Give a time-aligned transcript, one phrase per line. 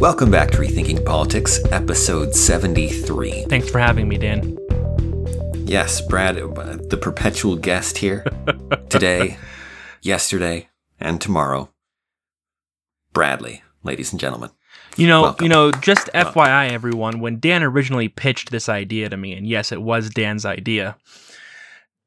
[0.00, 3.46] Welcome back to Rethinking Politics, episode 73.
[3.48, 4.56] Thanks for having me, Dan.
[5.66, 8.24] Yes, Brad, uh, the perpetual guest here.
[8.90, 9.38] Today,
[10.00, 10.68] yesterday,
[11.00, 11.70] and tomorrow.
[13.12, 14.50] Bradley, ladies and gentlemen.
[14.96, 15.44] You know, Welcome.
[15.44, 19.72] you know, just FYI everyone, when Dan originally pitched this idea to me, and yes,
[19.72, 20.96] it was Dan's idea.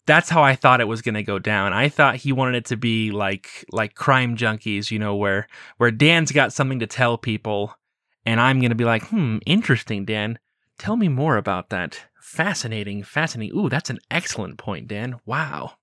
[0.06, 1.74] That's how I thought it was going to go down.
[1.74, 5.92] I thought he wanted it to be like like crime junkies, you know, where where
[5.92, 7.76] Dan's got something to tell people
[8.26, 10.40] and I'm going to be like, "Hmm, interesting, Dan.
[10.78, 13.58] Tell me more about that." Fascinating, fascinating.
[13.58, 15.20] Ooh, that's an excellent point, Dan.
[15.26, 15.74] Wow.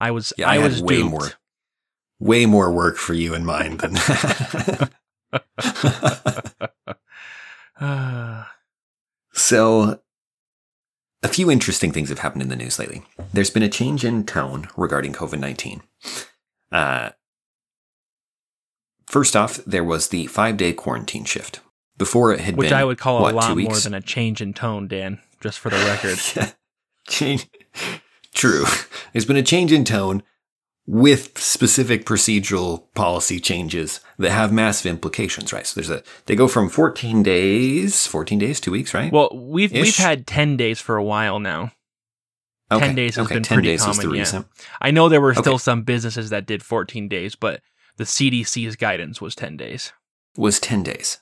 [0.00, 1.10] I was Yeah, I, I, was way duped.
[1.10, 1.28] more,
[2.18, 3.96] way more work for you in mind than.
[7.78, 8.52] Ah.
[9.32, 10.00] so,
[11.22, 13.02] a few interesting things have happened in the news lately.
[13.32, 15.82] There's been a change in tone regarding COVID 19.
[16.72, 17.10] Uh,
[19.06, 21.60] first off, there was the five day quarantine shift.
[21.98, 22.58] Before it had been.
[22.58, 22.78] which been.
[22.78, 25.18] I would call what, a lot more than a change in tone, Dan.
[25.40, 26.54] Just for the record.
[27.08, 27.48] change.
[28.34, 28.64] True.
[29.12, 30.22] There's been a change in tone
[30.86, 35.66] with specific procedural policy changes that have massive implications, right?
[35.66, 39.12] So there's a, they go from 14 days, 14 days, two weeks, right?
[39.12, 41.72] well, we've we've had ten days for a while now.
[42.70, 42.86] okay.
[42.86, 43.36] 10 days has okay.
[43.36, 44.20] been 10 pretty days common, yeah.
[44.20, 44.46] recent.
[44.80, 47.62] I know there were still some businesses that did 14 days, but
[47.96, 49.92] the CDC's guidance was 10 days.
[50.36, 51.18] Was 10 days.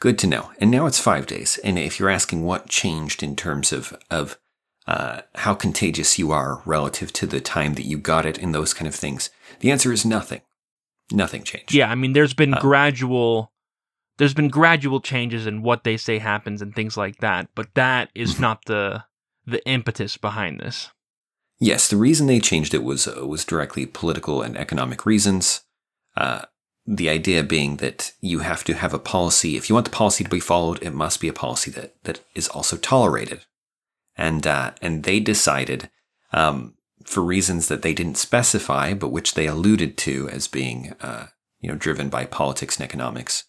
[0.00, 0.50] Good to know.
[0.60, 1.58] And now it's five days.
[1.64, 4.38] And if you're asking what changed in terms of, of,
[4.86, 8.74] uh, how contagious you are relative to the time that you got it and those
[8.74, 10.42] kind of things, the answer is nothing.
[11.12, 11.72] Nothing changed.
[11.74, 13.52] Yeah, I mean, there's been Uh, gradual,
[14.18, 18.10] there's been gradual changes in what they say happens and things like that, but that
[18.14, 18.40] is Mhm.
[18.40, 19.04] not the
[19.46, 20.88] the impetus behind this.
[21.60, 25.60] Yes, the reason they changed it was uh, was directly political and economic reasons.
[26.16, 26.42] Uh,
[26.86, 29.56] the idea being that you have to have a policy.
[29.56, 32.20] If you want the policy to be followed, it must be a policy that that
[32.34, 33.44] is also tolerated.
[34.16, 35.90] And uh, and they decided,
[36.32, 41.28] um, for reasons that they didn't specify, but which they alluded to as being, uh,
[41.60, 43.44] you know, driven by politics and economics,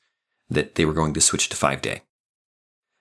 [0.49, 2.01] that they were going to switch to five day.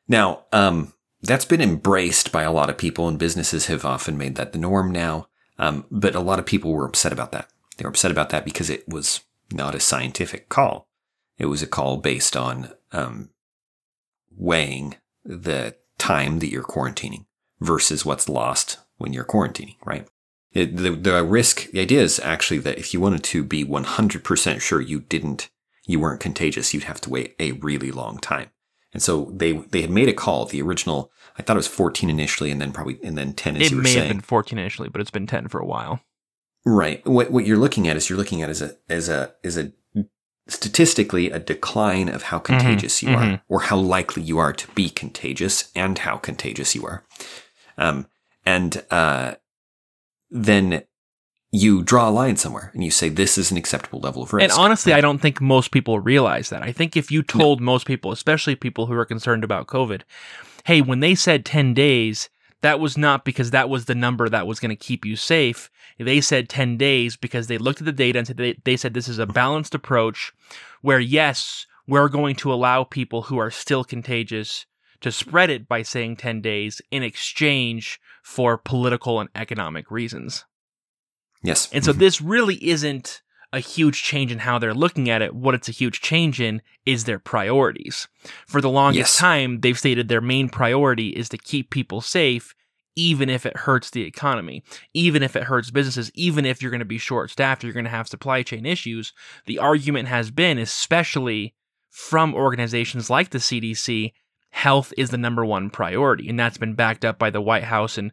[0.08, 0.92] Now, um,
[1.22, 4.58] that's been embraced by a lot of people, and businesses have often made that the
[4.58, 5.28] norm now.
[5.58, 7.48] Um, but a lot of people were upset about that.
[7.76, 9.20] They were upset about that because it was
[9.52, 10.88] not a scientific call.
[11.38, 13.30] It was a call based on um,
[14.36, 17.26] weighing the time that you're quarantining
[17.60, 20.06] versus what's lost when you're quarantining, right?
[20.52, 24.60] It, the, the risk, the idea is actually that if you wanted to be 100%
[24.60, 25.50] sure you didn't,
[25.86, 28.50] you weren't contagious, you'd have to wait a really long time.
[28.92, 30.46] And so they they had made a call.
[30.46, 33.62] The original, I thought it was 14 initially, and then probably and then 10 as
[33.62, 34.06] It you were may saying.
[34.06, 36.00] have been 14 initially, but it's been 10 for a while.
[36.64, 37.04] Right.
[37.06, 39.72] What what you're looking at is you're looking at as a as a is a
[40.46, 43.40] statistically a decline of how contagious you are, mhm.
[43.48, 47.04] or how likely you are to be contagious, and how contagious you are.
[47.78, 48.06] Um,
[48.44, 49.34] and uh,
[50.30, 50.84] then
[51.50, 54.42] you draw a line somewhere, and you say this is an acceptable level of risk.
[54.42, 56.62] And honestly, I don't think most people realize that.
[56.62, 60.02] I think if you told most people, especially people who are concerned about COVID,
[60.64, 62.28] hey, when they said 10 days,
[62.62, 65.70] that was not because that was the number that was going to keep you safe.
[65.98, 68.94] They said 10 days because they looked at the data and said they, they said
[68.94, 70.32] this is a balanced approach
[70.82, 74.66] where, yes, we're going to allow people who are still contagious
[75.00, 80.44] to spread it by saying 10 days in exchange for political and economic reasons.
[81.42, 81.98] yes, And so Mhm.
[81.98, 83.20] this really isn't
[83.52, 85.34] a huge change in how they're looking at it.
[85.34, 88.08] What it's a huge change in is their priorities.
[88.46, 89.18] For the longest Yes.
[89.18, 92.54] time, they've stated their main priority is to keep people safe,
[92.96, 94.62] even if it hurts the economy,
[94.92, 97.84] even if it hurts businesses, even if you're going to be short staffed, you're going
[97.84, 99.12] to have supply chain issues.
[99.46, 101.54] The argument has been, especially
[101.90, 104.12] from organizations like the CDC,
[104.50, 106.28] health is the number one priority.
[106.28, 108.12] And that's been backed up by the White House and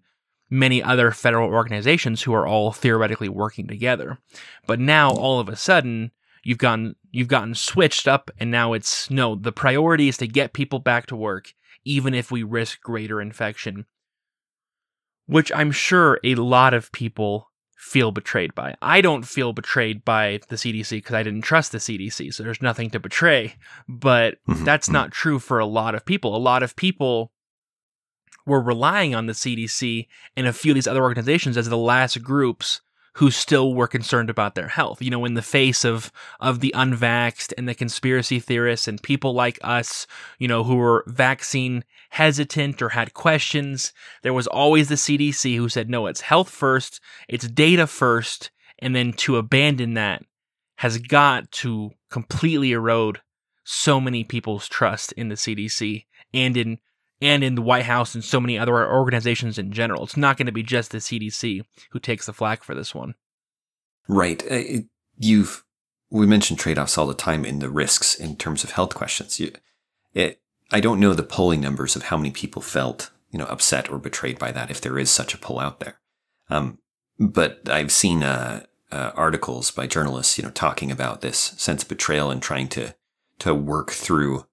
[0.50, 4.20] many other federal organizations who are all theoretically working together.
[4.68, 6.12] But now all of a sudden
[6.44, 10.54] you've gotten you've gotten switched up and now it's no, the priority is to get
[10.54, 11.54] people back to work
[11.84, 13.86] even if we risk greater infection.
[15.32, 18.76] Which I'm sure a lot of people feel betrayed by.
[18.82, 22.62] I don't feel betrayed by the CDC because I didn't trust the CDC, so there's
[22.62, 23.56] nothing to betray.
[23.88, 24.94] But Mhm, that's mhm.
[24.94, 26.36] not true for a lot of people.
[26.36, 27.32] A lot of people
[28.46, 32.22] were relying on the CDC and a few of these other organizations as the last
[32.22, 32.82] groups
[33.16, 35.02] who still were concerned about their health.
[35.02, 39.34] You know, in the face of of the unvaxxed and the conspiracy theorists and people
[39.34, 40.08] like us,
[40.40, 45.70] you know, who were vaccine hesitant or had questions, there was always the CDC who
[45.70, 50.24] said, no, it's health first, it's data first, and then to abandon that
[50.78, 53.22] has got to completely erode
[53.64, 56.80] so many people's trust in the CDC and in
[57.22, 60.04] and in the White House and so many other organizations in general.
[60.04, 63.14] It's not going to be just the CDC who takes the flak for this one.
[64.08, 64.44] Right.
[64.50, 64.82] Uh,
[65.18, 65.64] you've
[66.12, 69.40] we mention trade-offs all the time in the risks in terms of health questions.
[69.40, 69.54] You,
[70.14, 73.90] it, I don't know the polling numbers of how many people felt, you know, upset
[73.90, 76.02] or betrayed by that, if there is such a poll out there.
[76.50, 76.80] Um,
[77.18, 81.90] but I've seen uh, uh, articles by journalists, you know, talking about this sense of
[81.90, 82.94] betrayal and trying to
[83.40, 84.46] to work through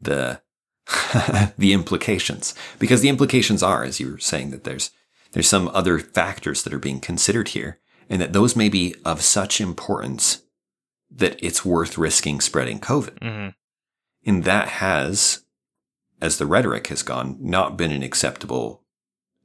[0.00, 0.40] the
[1.58, 4.90] the implications, because the implications are, as you were saying, that there's
[5.32, 9.20] there's some other factors that are being considered here, and that those may be of
[9.22, 10.42] such importance
[11.10, 13.18] that it's worth risking spreading COVID.
[13.18, 13.48] Mm-hmm.
[14.28, 15.42] And that has,
[16.20, 18.82] as the rhetoric has gone, not been an acceptable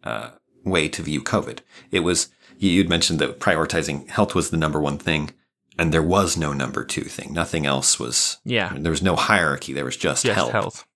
[0.04, 0.32] uh,
[0.64, 1.60] way to view COVID.
[1.92, 5.32] It was, you'd mentioned that prioritizing health was the number one thing,
[5.78, 7.34] and there was no number two thing.
[7.34, 8.74] Nothing else was, Yeah.
[8.78, 9.74] there was no hierarchy.
[9.74, 10.52] There was just, Just health.
[10.52, 10.88] health.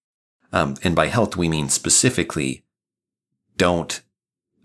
[0.54, 2.64] Um, and by health, we mean specifically
[3.58, 4.02] don't,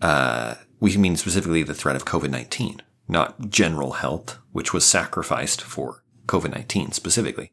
[0.00, 5.62] uh, we mean specifically the threat of COVID 19, not general health, which was sacrificed
[5.62, 7.52] for COVID 19 specifically.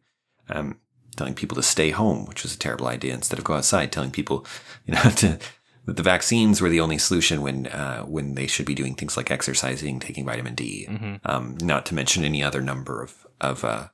[0.49, 0.79] Um,
[1.15, 4.09] telling people to stay home, which was a terrible idea, instead of go outside, telling
[4.09, 4.45] people,
[4.85, 5.37] you know, to,
[5.85, 9.17] that the vaccines were the only solution when, uh, when they should be doing things
[9.17, 13.63] like exercising, taking vitamin D, hmm um, not to mention any other number of, of,
[13.65, 13.87] uh,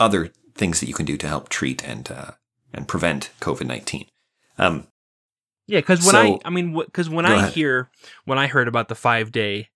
[0.00, 2.32] other things that you can do to help treat and, uh,
[2.72, 4.06] and prevent COVID 19.
[4.58, 4.86] Um,
[5.66, 7.52] Yeah, because when So- I, I mean, because when I ahead.
[7.52, 7.90] hear,
[8.24, 9.68] when I heard about the five day,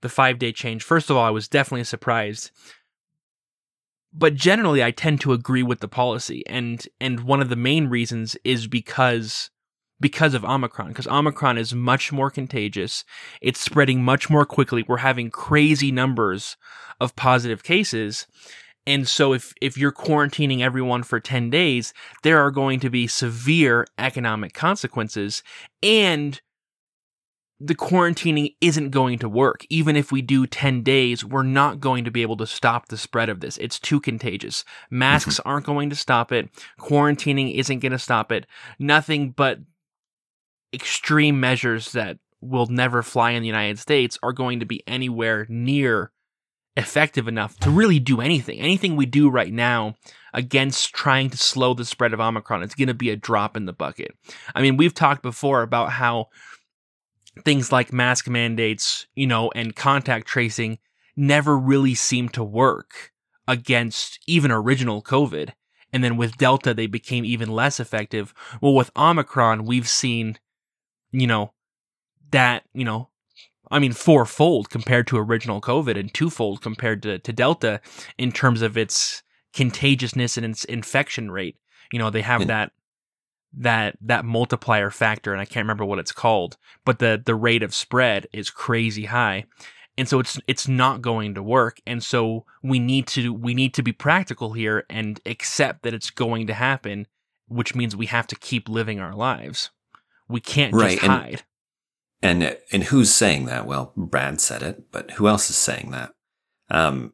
[0.00, 2.50] the five day change, first of all, I was definitely surprised.
[4.16, 7.88] But generally, I tend to agree with the policy, and and one of the main
[7.88, 9.50] reasons is because
[10.00, 13.04] because of Omicron, because Omicron is much more contagious.
[13.40, 14.84] It's spreading much more quickly.
[14.86, 16.56] We're having crazy numbers
[17.00, 18.26] of positive cases.
[18.86, 23.06] And so if if you're quarantining everyone for 10 days, there are going to be
[23.06, 25.42] severe economic consequences
[25.82, 26.40] and
[27.60, 29.64] the quarantining isn't going to work.
[29.70, 32.98] Even if we do 10 days, we're not going to be able to stop the
[32.98, 33.56] spread of this.
[33.58, 34.64] It's too contagious.
[34.90, 35.48] Masks mm-hmm.
[35.48, 36.50] aren't going to stop it.
[36.80, 38.46] Quarantining isn't going to stop it.
[38.78, 39.60] Nothing but
[40.74, 45.46] extreme measures that will never fly in the United States are going to be anywhere
[45.48, 46.10] near
[46.76, 48.58] effective enough to really do anything.
[48.58, 49.94] Anything we do right now
[50.32, 53.66] against trying to slow the spread of Omicron, it's going to be a drop in
[53.66, 54.16] the bucket.
[54.54, 56.28] I mean, we've talked before about how
[57.44, 60.78] things like mask mandates, you know, and contact tracing
[61.16, 63.12] never really seem to work
[63.46, 65.50] against even original COVID.
[65.92, 68.34] And then with Delta, they became even less effective.
[68.60, 70.38] Well, with Omicron, we've seen,
[71.12, 71.52] you know,
[72.32, 73.10] that, you know,
[73.70, 77.80] I mean, fourfold compared to original COVID and twofold compared to, to Delta
[78.18, 79.22] in terms of its
[79.52, 81.56] contagiousness and its infection rate.
[81.92, 82.72] You know, they have And- that
[83.56, 87.62] that that multiplier factor, and I can't remember what it's called, but the the rate
[87.62, 89.44] of spread is crazy high.
[89.96, 91.80] And so it's it's not going to work.
[91.86, 96.10] And so we need to we need to be practical here and accept that it's
[96.10, 97.06] going to happen,
[97.46, 99.70] which means we have to keep living our lives.
[100.28, 101.28] We can't Right, just hide.
[101.28, 101.42] And
[102.22, 103.66] and and who's saying that?
[103.66, 106.12] Well, Brad said it, but who else is saying that?
[106.70, 107.12] Um,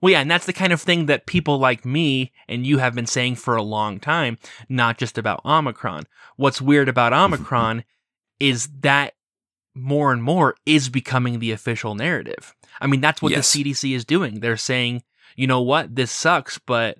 [0.00, 2.94] Well, yeah, and that's the kind of thing that people like me and you have
[2.94, 6.04] been saying for a long time, not just about Omicron.
[6.36, 7.84] What's weird about Omicron
[8.38, 9.14] is that
[9.74, 12.54] more and more is becoming the official narrative.
[12.80, 13.52] I mean, that's what Yes.
[13.52, 14.40] the CDC is doing.
[14.40, 15.02] They're saying,
[15.36, 16.98] you know what, this sucks, but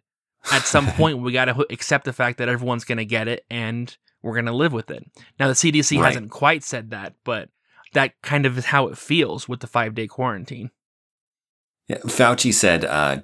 [0.51, 3.45] at some point we got to accept the fact that everyone's going to get it
[3.51, 5.05] and we're going to live with it.
[5.39, 6.07] Now, the CDC Right.
[6.09, 7.51] hasn't quite said that, but
[7.93, 10.71] that kind of is how it feels with the five day quarantine.
[11.87, 13.23] yeah, Fauci said, uh,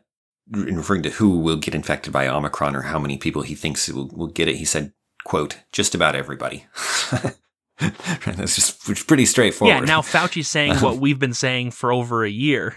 [0.52, 3.88] in referring to who will get infected by Omicron or how many people he thinks
[3.88, 4.92] will, will get it, he said,
[5.24, 6.66] "quote just about everybody."
[7.78, 9.74] That's just pretty straightforward.
[9.78, 12.74] Yeah, now Fauci's saying what we've been saying for over a year.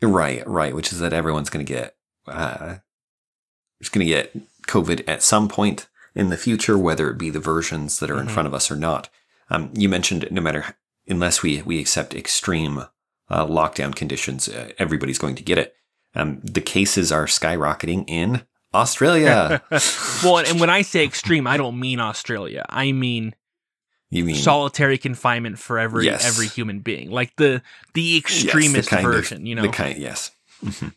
[0.00, 1.96] Right, right, which is that everyone's going to get,
[2.28, 2.76] uh,
[3.80, 4.36] is going to get
[4.68, 8.26] COVID at some point in the future, whether it be the versions that are in
[8.28, 8.30] Mhm.
[8.30, 9.08] front of us or not.
[9.50, 10.76] Um, you mentioned no matter,
[11.08, 12.84] unless we, we accept extreme
[13.30, 15.74] uh, lockdown conditions, uh, everybody's going to get it.
[16.14, 18.42] Um, the cases are skyrocketing in
[18.74, 19.62] Australia.
[20.22, 22.64] well, and when I say extreme, I don't mean Australia.
[22.68, 23.34] I mean
[24.10, 26.24] you mean solitary confinement for every Yes.
[26.24, 27.62] every human being, like the
[27.94, 29.46] the Yes, the extremist of- version.
[29.46, 29.98] you know, the kind?
[29.98, 30.30] Yes,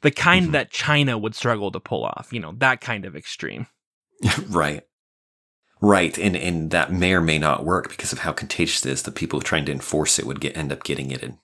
[0.02, 0.52] the kind Mhm.
[0.52, 2.28] that China would struggle to pull off.
[2.32, 3.68] You know, that kind of extreme.
[4.50, 4.84] right.
[5.80, 9.04] Right, and and that may or may not work because of how contagious it is.
[9.04, 11.38] The people trying to enforce it would get end up getting it, and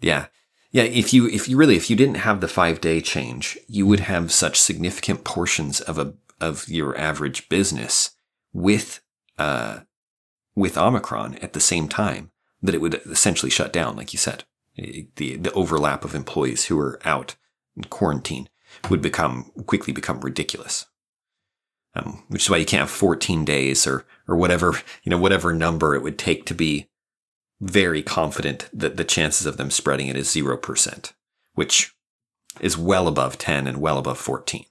[0.00, 0.26] yeah,
[0.72, 3.86] Yeah, if you if you really if you didn't have the five day change, you
[3.86, 8.10] would have such significant portions of a of your average business
[8.52, 9.00] with
[9.38, 9.80] uh
[10.54, 12.30] with Omicron at the same time
[12.62, 14.44] that it would essentially shut down, like you said.
[14.76, 17.36] The the overlap of employees who are out
[17.76, 18.48] in quarantine
[18.90, 20.86] would become quickly become ridiculous.
[21.96, 25.54] Um, which is why you can't have 14 days or or whatever you know whatever
[25.54, 26.90] number it would take to be
[27.60, 31.12] very confident that the chances of them spreading it is 0%,
[31.54, 31.94] which
[32.60, 34.64] is well above 10 and well above 14.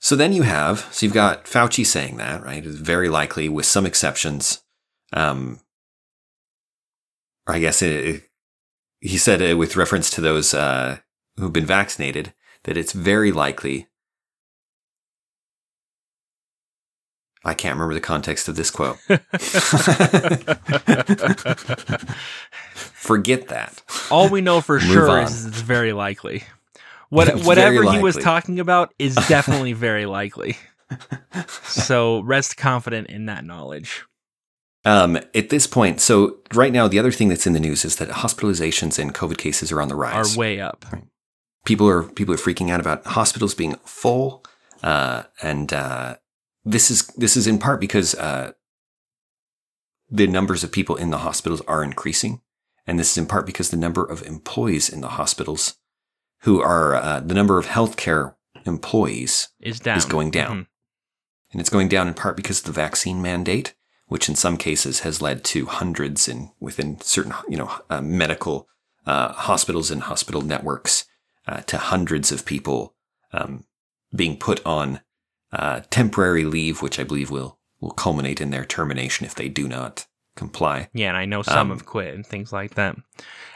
[0.00, 2.64] So then you have, so you've got Fauci saying that, right?
[2.64, 4.62] It's very likely, with some exceptions.
[5.12, 5.60] Um,
[7.46, 8.24] I guess it,
[9.00, 10.98] he said it with reference to those uh,
[11.36, 12.34] who've been vaccinated
[12.64, 13.86] that it's very likely
[17.44, 18.98] I can't remember the context of this quote.
[22.74, 23.82] Forget that.
[24.10, 25.24] All we know for sure on.
[25.24, 26.44] is it's very likely.
[27.08, 30.56] What it's whatever he was talking about is definitely very likely.
[31.64, 34.04] So rest confident in that knowledge.
[34.84, 37.96] Um, at this point, so right now, the other thing that's in the news is
[37.96, 40.34] that hospitalizations and COVID cases are on the rise.
[40.34, 40.84] Are way up.
[41.64, 44.44] People are people are freaking out about hospitals being full,
[44.82, 46.16] uh, and uh,
[46.64, 48.52] this is this is in part because uh,
[50.10, 52.40] the numbers of people in the hospitals are increasing,
[52.86, 55.76] and this is in part because the number of employees in the hospitals,
[56.42, 61.52] who are uh, the number of healthcare employees, is down, is going down, mm-hmm.
[61.52, 63.74] and it's going down in part because of the vaccine mandate,
[64.06, 68.68] which in some cases has led to hundreds in within certain you know uh, medical
[69.06, 71.06] uh, hospitals and hospital networks
[71.48, 72.94] uh, to hundreds of people
[73.32, 73.64] um,
[74.14, 75.00] being put on
[75.52, 79.66] uh, temporary leave, which I believe will will culminate in their termination if they do
[79.68, 80.06] not
[80.36, 80.88] comply.
[80.94, 82.96] Yeah, and I know some um, have quit and things like that.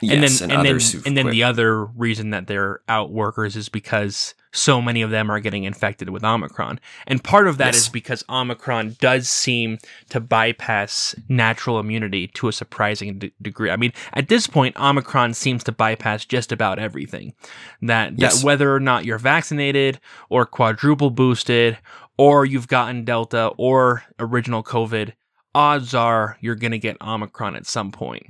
[0.02, 3.56] Yes, and then and, and then, and then the other reason that they're out workers
[3.56, 6.80] is because so many of them are getting infected with Omicron.
[7.06, 7.82] And part of that yes.
[7.82, 13.70] is because Omicron does seem to bypass natural immunity to a surprising d- degree.
[13.70, 17.34] I mean, at this point Omicron seems to bypass just about everything.
[17.82, 18.40] That yes.
[18.40, 21.78] that whether or not you're vaccinated or quadruple boosted
[22.16, 25.12] or you've gotten Delta or original COVID,
[25.54, 28.26] odds are you're going to get Omicron at some point.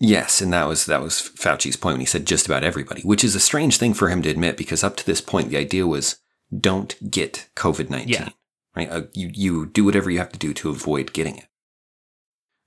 [0.00, 3.24] Yes, and that was that was Fauci's point when he said just about everybody, which
[3.24, 5.86] is a strange thing for him to admit because up to this point the idea
[5.86, 6.18] was
[6.56, 8.08] don't get COVID nineteen.
[8.14, 8.28] Yeah.
[8.76, 8.90] Right?
[8.90, 11.48] Uh, you you do whatever you have to do to avoid getting it,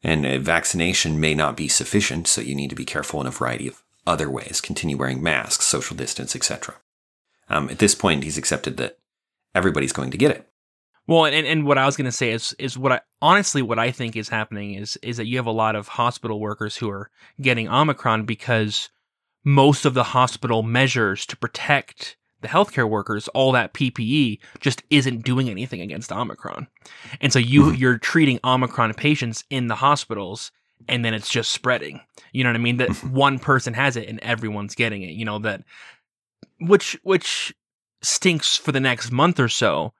[0.03, 3.31] and a vaccination may not be sufficient, so you need to be careful in a
[3.31, 4.59] variety of other ways.
[4.59, 6.75] Continue wearing masks, social distance, etc.
[7.47, 8.97] Um, at this point, he's accepted that
[9.55, 10.50] everybody's going to get it.
[11.11, 13.77] Well, and, and what I was going to say is is what I honestly what
[13.77, 16.89] I think is happening is is that you have a lot of hospital workers who
[16.89, 17.09] are
[17.41, 18.87] getting Omicron because
[19.43, 25.25] most of the hospital measures to protect the healthcare workers, all that PPE just isn't
[25.25, 26.67] doing anything against Omicron.
[27.19, 27.75] And so you mm-hmm.
[27.75, 30.53] you're treating Omicron patients in the hospitals
[30.87, 31.99] and then it's just spreading.
[32.31, 32.77] You know what I mean?
[32.77, 33.13] That mm-hmm.
[33.13, 35.65] one person has it and everyone's getting it, you know, that
[36.61, 37.53] which which
[38.01, 39.93] stinks for the next month or so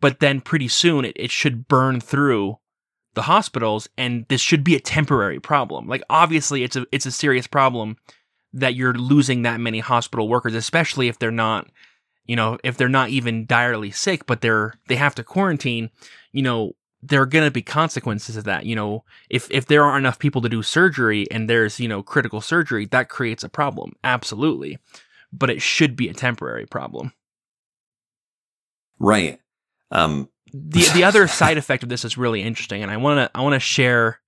[0.00, 2.58] but then pretty soon it, it should burn through
[3.14, 5.88] the hospitals and this should be a temporary problem.
[5.88, 7.96] Like obviously it's a it's a serious problem
[8.52, 11.68] that you're losing that many hospital workers, especially if they're not,
[12.26, 15.90] you know, if they're not even direly sick, but they're they have to quarantine,
[16.32, 18.66] you know, there are going to be consequences of that.
[18.66, 22.02] You know, if if there aren't enough people to do surgery and there's, you know,
[22.02, 23.94] critical surgery, that creates a problem.
[24.04, 24.78] Absolutely.
[25.32, 27.12] But it should be a temporary problem.
[28.98, 29.40] Right.
[29.90, 33.38] Um, the the other side effect of this is really interesting, and I want to
[33.38, 34.20] I want to share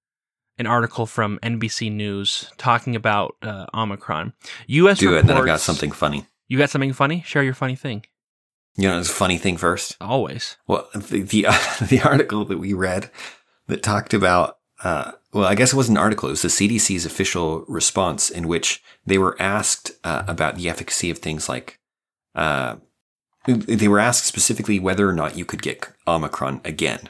[0.59, 4.35] an article from NBC News talking about uh, Omicron.
[4.67, 4.99] U.S.
[4.99, 5.27] Do reports, it.
[5.29, 6.27] Then I've got something funny.
[6.49, 7.23] You got something funny?
[7.27, 8.05] Share your funny thing.
[8.77, 9.97] You know, it's a funny thing first.
[10.01, 10.57] Always.
[10.67, 13.11] Well, the the, uh, the article that we read
[13.67, 14.59] that talked about.
[14.83, 16.29] Uh, well, I guess it was an article.
[16.29, 21.11] It was the CDC's official response in which they were asked uh, about the efficacy
[21.11, 21.79] of things like
[22.35, 22.77] uh,
[23.47, 27.09] they were asked specifically whether or not you could get Omicron again.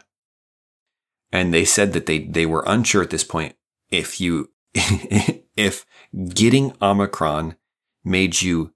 [1.32, 3.56] And they said that they, they were unsure at this point
[3.90, 5.84] if you, if
[6.32, 7.56] getting Omicron
[8.04, 8.72] made you,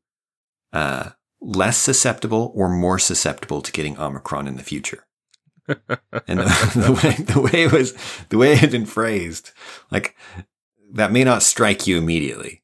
[0.72, 5.06] uh, less susceptible or more susceptible to getting Omicron in the future.
[5.68, 7.94] and the, the, way, the way it was,
[8.30, 9.50] the way it had been phrased,
[9.90, 10.16] like
[10.92, 12.62] that may not strike you immediately,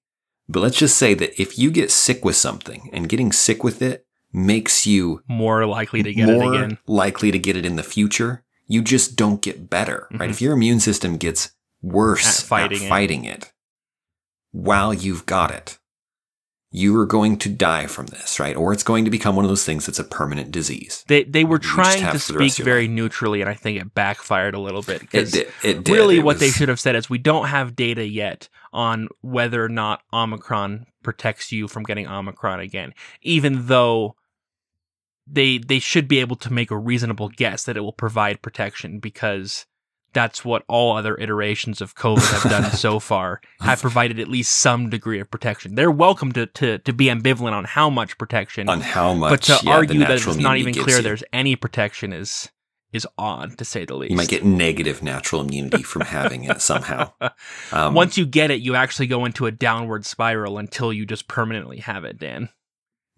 [0.48, 3.82] but let's just say that if you get sick with something and getting sick with
[3.82, 6.78] it makes you more likely to get it again.
[6.86, 8.44] Likely to get it in the future.
[8.66, 10.18] You just don't get better, mm-hmm.
[10.18, 10.30] right?
[10.30, 11.50] If your immune system gets
[11.82, 13.44] worse at fighting, at fighting it.
[13.44, 13.52] it.
[14.52, 15.78] while you've got it.
[16.72, 18.54] You are going to die from this, right?
[18.54, 21.04] Or it's going to become one of those things that's a permanent disease.
[21.08, 23.80] They they were You trying to for the rest speak very neutrally, and I think
[23.80, 25.02] it backfired a little bit.
[25.12, 25.48] It did.
[25.64, 25.88] It did.
[25.88, 29.64] really, It what they should have said is, we don't have data yet on whether
[29.64, 34.14] or not Omicron protects you from getting Omicron again, even though
[35.26, 38.98] they they should be able to make a reasonable guess that it will provide protection
[38.98, 39.66] because
[40.12, 44.52] that's what all other iterations of COVID have done so far have provided at least
[44.58, 45.74] some degree of protection.
[45.74, 49.30] They're welcome to to, to be ambivalent on how much protection, on how much.
[49.30, 51.02] but to yeah, argue that it's not even clear you.
[51.02, 52.50] there's any protection is
[52.92, 54.10] is odd to say the least.
[54.10, 57.12] You might get negative natural immunity from having it somehow.
[57.72, 61.28] Um, Once you get it, you actually go into a downward spiral until you just
[61.28, 62.48] permanently have it, Dan.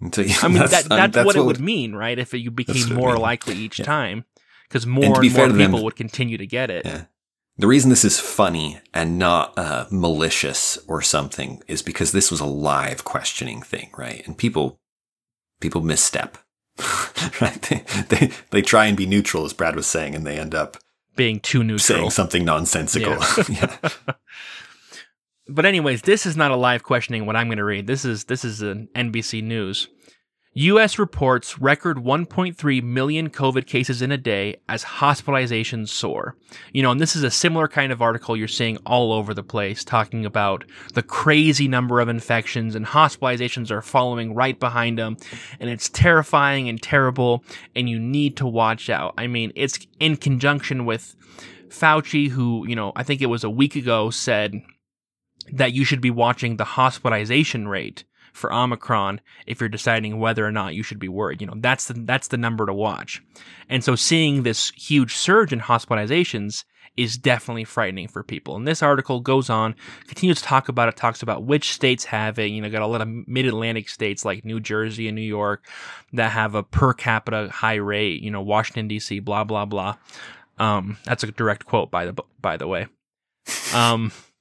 [0.02, 2.18] Until you- I mean, that's- that, that's, that's what, it would mean, right?
[2.18, 3.22] If you became more mean.
[3.22, 3.84] likely each Yeah.
[3.86, 4.24] time,
[4.68, 6.84] because more to and, be more to them- people would continue to get it.
[6.84, 7.04] Yeah.
[7.58, 12.40] The reason this is funny and not uh, malicious or something is because this was
[12.40, 14.26] a live questioning thing, right?
[14.26, 14.80] And people,
[15.60, 16.38] people misstep,
[17.40, 17.60] right?
[17.62, 20.78] They, they, they try and be neutral, as Brad was saying, and they end up
[21.14, 21.78] Being too neutral.
[21.98, 23.18] saying something nonsensical.
[23.50, 23.76] Yeah.
[25.54, 27.86] But anyways, this is not a live questioning what I'm going to read.
[27.86, 29.88] This is this is an NBC News.
[30.54, 36.36] US reports record 1.3 million COVID cases in a day as hospitalizations soar.
[36.72, 39.42] You know, and this is a similar kind of article you're seeing all over the
[39.42, 45.16] place talking about the crazy number of infections and hospitalizations are following right behind them
[45.58, 47.44] and it's terrifying and terrible
[47.74, 49.14] and you need to watch out.
[49.16, 51.14] I mean, it's in conjunction with
[51.68, 54.62] Fauci who, you know, I think it was a week ago said
[55.52, 60.52] that you should be watching the hospitalization rate for Omicron if you're deciding whether or
[60.52, 61.40] not you should be worried.
[61.40, 63.22] You know, that's the that's the number to watch.
[63.68, 66.64] And so seeing this huge surge in hospitalizations
[66.96, 68.54] is definitely frightening for people.
[68.54, 69.74] And this article goes on,
[70.06, 72.46] continues to talk about it, talks about which states have it.
[72.46, 75.66] You know, got a lot of mid-Atlantic states like New Jersey and New York
[76.12, 78.22] that have a per capita high rate.
[78.22, 79.20] You know, Washington D.C.
[79.20, 79.96] Blah blah blah.
[80.58, 82.86] Um, that's a direct quote by the by the way.
[83.74, 84.12] Um,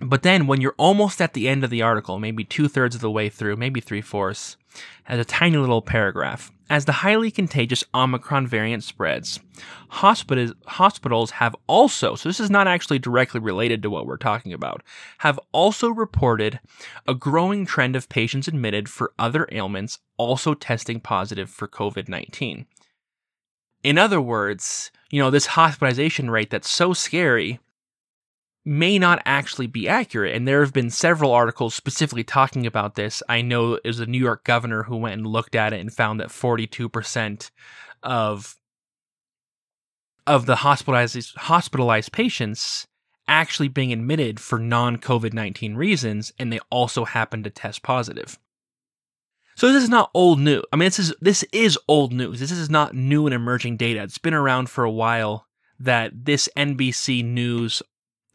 [0.00, 3.00] but then when you're almost at the end of the article, maybe two thirds of
[3.00, 4.56] the way through, maybe three fourths,
[5.04, 6.52] has a tiny little paragraph.
[6.68, 9.40] As the highly contagious Omicron variant spreads,
[9.88, 14.52] hospitals, hospitals have also, so this is not actually directly related to what we're talking
[14.52, 14.82] about,
[15.18, 16.58] have also reported
[17.06, 22.66] a growing trend of patients admitted for other ailments also testing positive for COVID 19.
[23.84, 27.60] In other words, you know, this hospitalization rate that's so scary
[28.66, 30.34] may not actually be accurate.
[30.34, 33.22] And there have been several articles specifically talking about this.
[33.28, 35.92] I know it was a New York governor who went and looked at it and
[35.92, 37.50] found that 42%
[38.02, 38.56] of
[40.26, 42.88] of the hospitalized hospitalized patients
[43.28, 48.36] actually being admitted for non-COVID-19 reasons and they also happen to test positive.
[49.54, 50.64] So this is not old news.
[50.72, 52.40] I mean this is this is old news.
[52.40, 54.02] This is not new and emerging data.
[54.02, 55.46] It's been around for a while
[55.78, 57.82] that this NBC News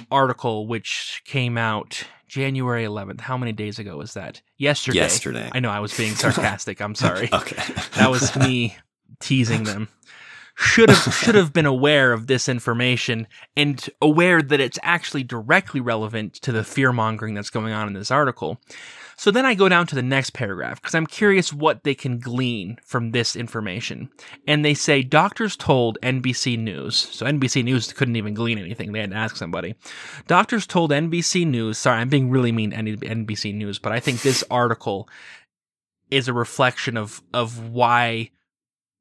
[0.09, 3.21] article, which came out January 11th.
[3.21, 4.41] How many days ago was that?
[4.57, 4.99] Yesterday.
[4.99, 5.49] Yesterday.
[5.53, 6.81] I know I was being sarcastic.
[6.81, 7.29] I'm sorry.
[7.31, 7.61] Okay.
[7.95, 8.77] That was me
[9.19, 9.89] teasing them.
[10.55, 15.81] Should have should have been aware of this information and aware that it's actually directly
[15.81, 18.59] relevant to the fear mongering that's going on in this article.
[19.17, 22.19] So then I go down to the next paragraph because I'm curious what they can
[22.19, 24.09] glean from this information.
[24.47, 26.95] And they say doctors told NBC News.
[26.95, 28.91] So NBC News couldn't even glean anything.
[28.91, 29.75] They had to ask somebody.
[30.27, 31.77] Doctors told NBC News.
[31.77, 35.07] Sorry, I'm being really mean to NBC News, but I think this article
[36.09, 38.29] is a reflection of of why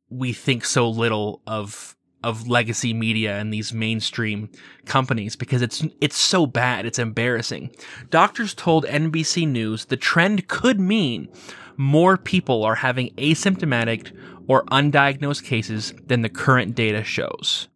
[0.08, 4.48] we think so little of of legacy media and these mainstream
[4.84, 7.74] companies because it's it's so bad it's embarrassing
[8.10, 11.28] doctors told NBC news the trend could mean
[11.76, 14.14] more people are having asymptomatic
[14.48, 17.68] or undiagnosed cases than the current data shows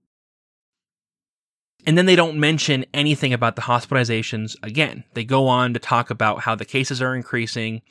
[1.86, 5.04] and then they don't mention anything about the hospitalizations again.
[5.14, 7.82] They go on to talk about how the cases are increasing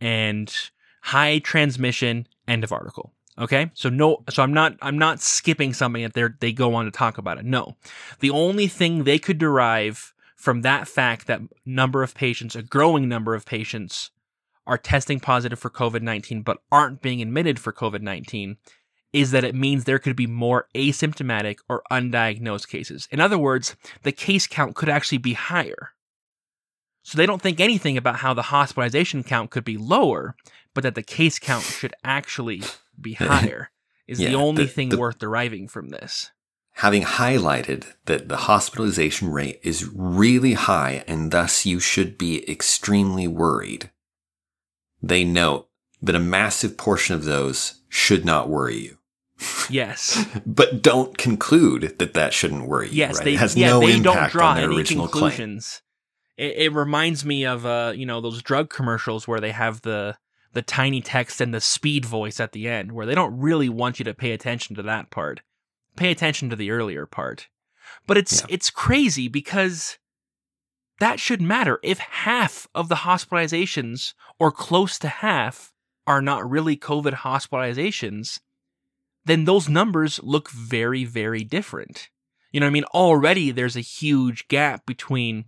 [0.00, 0.54] and
[1.02, 3.12] high transmission end of article.
[3.38, 3.70] Okay?
[3.74, 6.90] So no so I'm not I'm not skipping something that they they go on to
[6.90, 7.44] talk about it.
[7.44, 7.76] No.
[8.20, 13.08] The only thing they could derive from that fact that number of patients, a growing
[13.08, 14.10] number of patients
[14.66, 18.56] are testing positive for COVID-19 but aren't being admitted for COVID-19
[19.12, 23.08] is that it means there could be more asymptomatic or undiagnosed cases.
[23.10, 25.92] In other words, the case count could actually be higher.
[27.02, 30.36] So they don't think anything about how the hospitalization count could be lower,
[30.74, 32.62] but that the case count should actually
[33.00, 33.70] be higher
[34.06, 36.30] is Yeah, the only the- thing the- worth deriving from this.
[36.76, 43.26] having highlighted that the hospitalization rate is really high and thus you should be extremely
[43.26, 43.90] worried,
[45.02, 45.68] they note
[46.00, 48.98] that a massive portion of those should not worry you.
[49.70, 50.24] Yes.
[50.46, 52.94] but don't conclude that that shouldn't worry you.
[52.96, 53.24] Yes, right?
[53.24, 55.82] they it has yeah, no they impact don't draw on their any conclusions.
[56.36, 60.16] It, it reminds me of uh, you know, those drug commercials where they have the
[60.52, 63.98] the tiny text and the speed voice at the end, where they don't really want
[63.98, 65.42] you to pay attention to that part.
[65.96, 67.48] Pay attention to the earlier part.
[68.06, 68.46] But it's Yeah.
[68.48, 69.98] it's crazy because
[71.00, 71.78] that should matter.
[71.82, 75.72] If half of the hospitalizations, or close to half,
[76.06, 78.40] are not really COVID hospitalizations,
[79.24, 82.08] then those numbers look very, very different.
[82.50, 82.84] You know what I mean?
[82.84, 85.44] Already there's a huge gap between,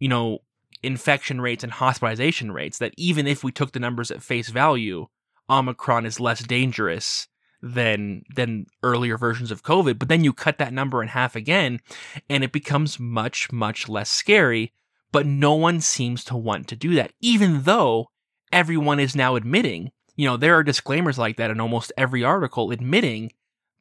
[0.00, 0.40] you know,
[0.82, 5.06] infection rates and hospitalization rates that even if we took the numbers at face value,
[5.48, 7.28] Omicron is less dangerous
[7.62, 9.98] than than earlier versions of COVID.
[9.98, 11.80] But then you cut that number in half again
[12.28, 14.72] and it becomes much, much less scary.
[15.12, 18.08] But no one seems to want to do that, even though
[18.50, 22.70] everyone is now admitting, you know, there are disclaimers like that in almost every article
[22.70, 23.32] admitting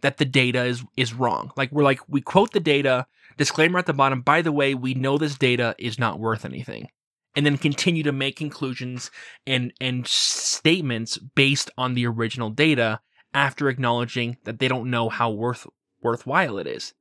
[0.01, 1.51] that the data is is wrong.
[1.55, 4.93] Like we're like we quote the data, disclaimer at the bottom, by the way, we
[4.93, 6.89] know this data is not worth anything.
[7.35, 9.09] And then continue to make conclusions
[9.47, 12.99] and and statements based on the original data
[13.33, 15.65] after acknowledging that they don't know how worth
[16.01, 16.93] worthwhile it is.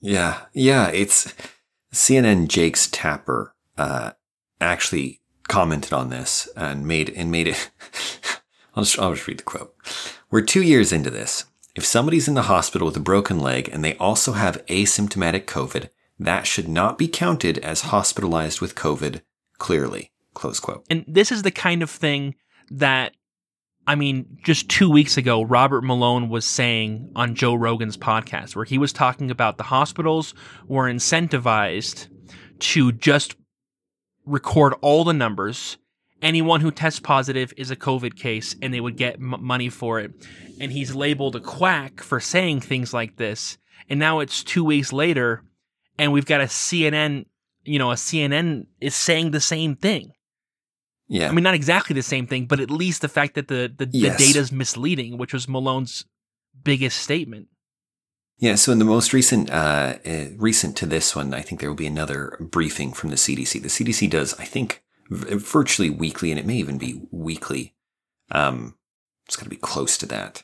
[0.00, 0.88] Yeah, yeah.
[0.88, 1.34] It's
[1.92, 2.48] CNN.
[2.48, 4.12] Jake's Tapper uh,
[4.60, 7.70] actually commented on this and made and made it.
[8.74, 9.74] I'll just I'll just read the quote.
[10.30, 11.44] We're two years into this.
[11.74, 15.88] If somebody's in the hospital with a broken leg and they also have asymptomatic COVID,
[16.18, 19.22] that should not be counted as hospitalized with COVID.
[19.56, 20.84] Clearly, close quote.
[20.90, 22.34] And this is the kind of thing
[22.70, 23.14] that,
[23.86, 28.66] I mean, just two weeks ago, Robert Malone was saying on Joe Rogan's podcast, where
[28.66, 30.34] he was talking about the hospitals
[30.66, 32.08] were incentivized
[32.58, 33.34] to just
[34.26, 35.78] record all the numbers.
[36.22, 39.98] Anyone who tests positive is a COVID case, and they would get m- money for
[40.00, 40.12] it.
[40.60, 43.58] And he's labeled a quack for saying things like this.
[43.88, 45.42] And now it's two weeks later,
[45.98, 47.26] and we've got a CNN,
[47.64, 50.12] you know, a CNN is saying the same thing.
[51.08, 53.70] Yeah, I mean, not exactly the same thing, but at least the fact that the
[53.76, 54.16] the, Yes.
[54.16, 56.04] the data's misleading, which was Malone's
[56.62, 57.48] biggest statement.
[58.38, 61.68] Yeah, so in the most recent, uh, uh, recent to this one, I think there
[61.68, 63.60] will be another briefing from the CDC.
[63.60, 64.82] The CDC does, I think,
[65.12, 67.74] virtually weekly, and it may even be weekly.
[68.30, 68.76] Um,
[69.26, 70.42] it's got to be close to that.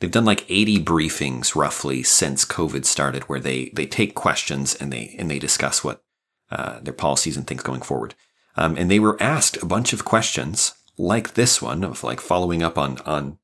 [0.00, 4.92] They've done like 80 briefings roughly since COVID started, where they they take questions and
[4.92, 6.02] they and they discuss what
[6.50, 8.14] uh, their policies and things going forward.
[8.56, 12.62] Um, and they were asked a bunch of questions like this one of like following
[12.62, 13.38] up on on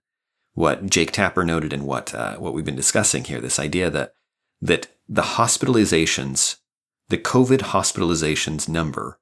[0.54, 3.40] what Jake Tapper noted and what uh, what we've been discussing here.
[3.40, 4.14] This idea that
[4.60, 6.56] that the hospitalizations,
[7.08, 9.18] the COVID hospitalizations number,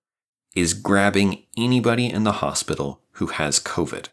[0.55, 4.09] is grabbing anybody in the hospital who has COVID.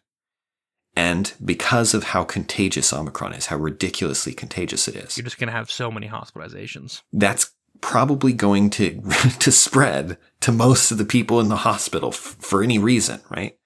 [0.96, 5.52] And because of how contagious Omicron is, how ridiculously contagious it is, You're just gonna
[5.52, 7.02] have so many hospitalizations.
[7.14, 9.02] that's probably going to
[9.40, 13.58] to spread to most of the people in the hospital f- for any reason, right?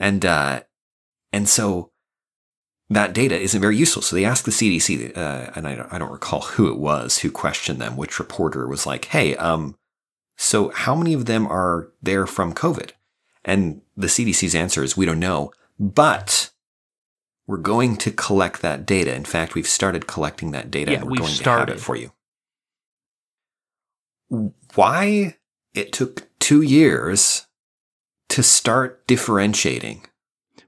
[0.00, 0.62] And uh,
[1.32, 1.92] and so
[2.90, 4.02] that data isn't very useful.
[4.02, 7.18] So they asked the CDC, uh, and I don't, I don't recall who it was
[7.18, 7.96] who questioned them.
[7.96, 9.76] Which reporter was like, "Hey, um,
[10.36, 12.90] so how many of them are there from COVID?"
[13.44, 16.50] And the CDC's answer is, "We don't know, but."
[17.46, 19.14] We're going to collect that data.
[19.14, 21.76] In fact, we've started collecting that data Yeah, and we're going to have started.
[21.76, 22.10] it for you
[24.74, 25.36] why
[25.74, 27.46] it took two years
[28.28, 30.06] to start differentiating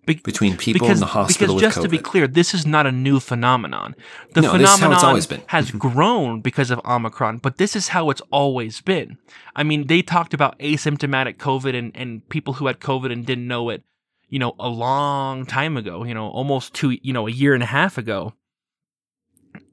[0.06, 2.86] Be- between people because, in the hospital because just to be clear, this is not
[2.86, 3.96] a new phenomenon.
[4.34, 5.42] The No, this is how phenomenon it's always been.
[5.48, 5.78] has mm-hmm.
[5.78, 9.18] grown because of Omicron, but this is how it's always been.
[9.56, 13.48] I mean, they talked about asymptomatic COVID and, and people who had COVID and didn't
[13.48, 13.82] know it,
[14.28, 17.62] you know, a long time ago, you know, almost two, you know, a year and
[17.64, 18.32] a half ago.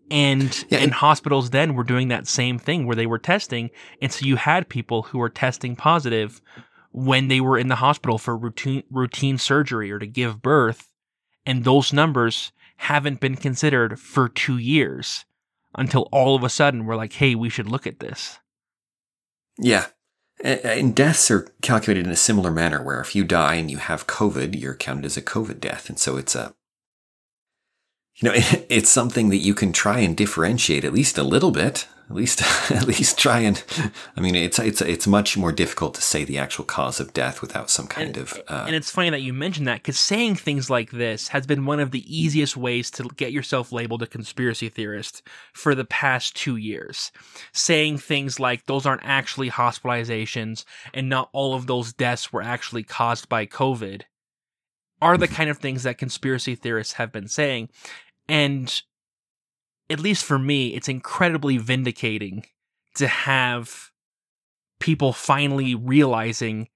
[0.10, 3.70] And Yeah, and and- hospitals then were doing that same thing where they were testing.
[4.02, 6.42] And so you had people who were testing positive
[6.94, 10.90] when they were in the hospital for routine routine surgery or to give birth.
[11.46, 15.26] And those numbers haven't been considered for two years
[15.76, 18.40] until all of a sudden we're like, hey, we should look at this.
[19.58, 19.88] yeah.
[20.44, 24.08] And deaths are calculated in a similar manner where if you die and you have
[24.08, 25.90] COVID, you're counted as a COVID death.
[25.90, 26.54] And so it's a,
[28.16, 28.36] you know,
[28.70, 32.42] it's something that you can try and differentiate at least a little bit at least
[32.72, 33.64] at least try and
[34.16, 37.42] I mean it's it's it's much more difficult to say the actual cause of death
[37.42, 40.36] without some kind and, of uh, and it's funny that you mentioned that because saying
[40.36, 44.08] things like this has been one of the easiest ways to get yourself labeled a
[44.08, 45.22] conspiracy theorist
[45.54, 47.12] for the past two years.
[47.54, 52.84] Saying things like those aren't actually hospitalizations and not all of those deaths were actually
[52.84, 54.04] caused by covid
[55.02, 57.70] are the kind of things that conspiracy theorists have been saying.
[58.30, 58.82] And
[59.94, 62.46] at least for me, it's incredibly vindicating
[62.96, 63.92] to have
[64.80, 66.68] people finally realizing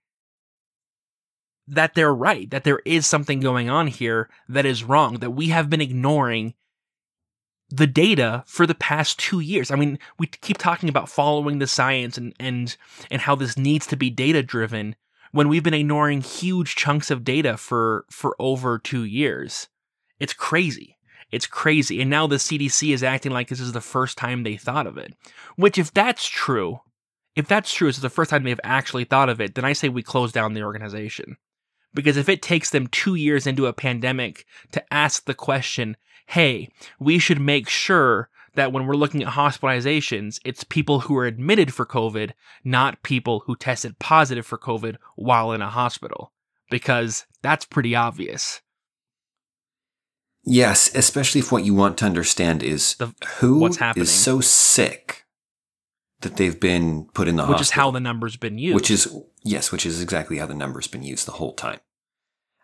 [1.67, 5.47] that they're right, that there is something going on here that is wrong, that we
[5.47, 6.53] have been ignoring
[7.69, 9.71] the data for the past two years.
[9.71, 12.77] I mean, we keep talking about following the science and and
[13.11, 14.95] and how this needs to be data driven
[15.31, 19.67] when we've been ignoring huge chunks of data for for over two years.
[20.19, 20.96] It's crazy.
[21.31, 22.01] It's crazy.
[22.01, 24.97] And now the CDC is acting like this is the first time they thought of
[24.97, 25.13] it.
[25.55, 26.81] Which, if that's true,
[27.35, 29.89] if that's true, it's the first time they've actually thought of it, then I say
[29.89, 31.37] we close down the organization.
[31.93, 36.69] Because if it takes them two years into a pandemic to ask the question, hey,
[36.99, 41.73] we should make sure that when we're looking at hospitalizations, it's people who are admitted
[41.73, 42.31] for COVID,
[42.63, 46.33] not people who tested positive for COVID while in a hospital.
[46.69, 48.61] Because that's pretty obvious.
[50.49, 54.03] Yes, especially if what you want to understand is the, who what's happening.
[54.03, 55.25] is so sick
[56.21, 57.53] that they've been put in the which hospital.
[57.57, 58.75] Which is how the number's been used.
[58.75, 61.81] Which is yes, which is exactly how the number's been used the whole time.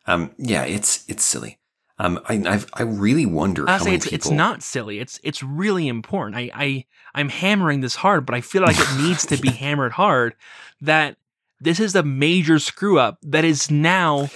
[0.08, 1.60] Um, yeah, it's it's silly.
[2.00, 4.15] Um, I I've, i really wonder I'll how many it's, people.
[4.15, 5.00] It's not silly.
[5.00, 6.38] It's it's really important.
[6.38, 9.91] I I I'm hammering this hard, but I feel like it needs to be hammered
[9.91, 10.36] hard.
[10.80, 11.17] That
[11.60, 14.30] this is a major screw up that is now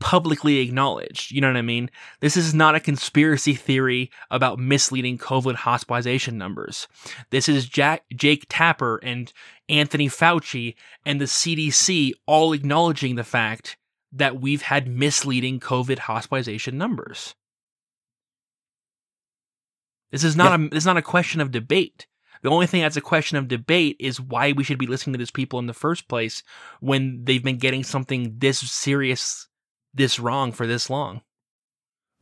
[0.00, 1.30] publicly acknowledged.
[1.30, 1.90] You know what I mean?
[2.20, 6.88] This is not a conspiracy theory about misleading COVID hospitalization numbers.
[7.30, 9.32] This is Jack, Jake Tapper and
[9.68, 10.74] Anthony Fauci
[11.06, 13.76] and the CDC all acknowledging the fact
[14.12, 17.34] that we've had misleading COVID hospitalization numbers.
[20.10, 20.66] This is not yeah.
[20.66, 22.06] a this is not a question of debate.
[22.42, 25.18] The only thing that's a question of debate is why we should be listening to
[25.18, 26.42] these people in the first place
[26.80, 29.46] when they've been getting something this serious
[29.92, 31.22] this wrong for this long.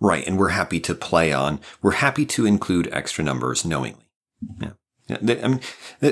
[0.00, 0.26] Right.
[0.26, 4.08] And we're happy to play on, we're happy to include extra numbers knowingly.
[4.60, 4.70] Yeah.
[5.10, 5.60] I mean,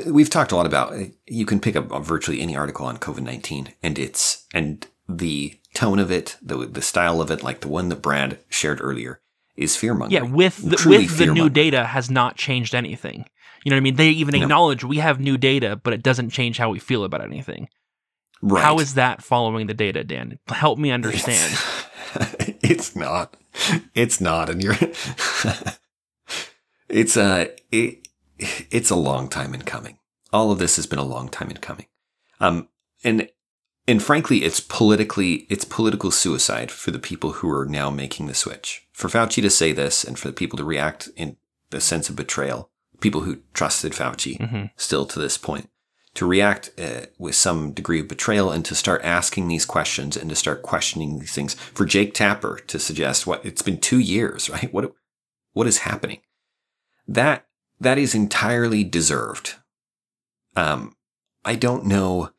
[0.07, 2.97] we've talked a lot about, uh, you can pick up uh, virtually any article on
[2.97, 7.69] COVID-19 and it's, and the tone of it, the, the style of it, like the
[7.69, 9.21] one that Brad shared earlier,
[9.57, 10.25] is fear mongering.
[10.25, 13.27] Yeah, with the, with the new data has not changed anything.
[13.65, 13.97] You know what I mean?
[13.97, 14.89] They even acknowledge no.
[14.89, 17.69] we have new data, but it doesn't change how we feel about anything.
[18.43, 18.63] Right.
[18.63, 20.39] How is that following the data, Dan?
[20.49, 21.59] Help me understand.
[22.15, 23.37] It's, it's not.
[23.95, 24.75] It's not, and you're.
[26.89, 27.25] it's a.
[27.25, 29.99] Uh, it, it's a long time in coming.
[30.33, 31.87] All of this has been a long time in coming.
[32.41, 32.69] Um,
[33.03, 33.29] and
[33.89, 38.35] and frankly, it's politically it's political suicide for the people who are now making the
[38.35, 38.87] switch.
[38.93, 41.37] For Fauci to say this, and for the people to react in
[41.71, 42.71] the sense of betrayal,
[43.01, 44.65] people who trusted Fauci mm-hmm.
[44.77, 45.71] still to this point
[46.17, 50.29] to react uh, with some degree of betrayal and to start asking these questions and
[50.31, 51.55] to start questioning these things.
[51.55, 54.73] For Jake Tapper to suggest what it's been two years, right?
[54.73, 54.93] What
[55.53, 56.21] what is happening?
[57.07, 57.47] That
[57.81, 59.55] that is entirely deserved.
[60.57, 60.97] Um,
[61.45, 62.31] I don't know.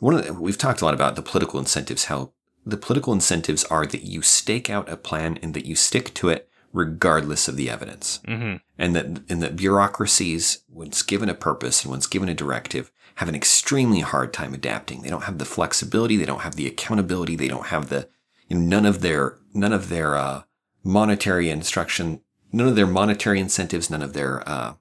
[0.00, 2.06] One of the, we've talked a lot about the political incentives.
[2.06, 2.32] How
[2.64, 6.28] the political incentives are that you stake out a plan and that you stick to
[6.28, 8.56] it regardless of the evidence, mm-hmm.
[8.78, 13.28] and that and that bureaucracies, once given a purpose and once given a directive, have
[13.28, 15.02] an extremely hard time adapting.
[15.02, 16.16] They don't have the flexibility.
[16.16, 17.34] They don't have the accountability.
[17.34, 18.08] They don't have the,
[18.48, 20.42] you know, none of their, none of their, uh,
[20.84, 22.20] monetary instruction,
[22.52, 24.74] none of their monetary incentives, none of their, uh,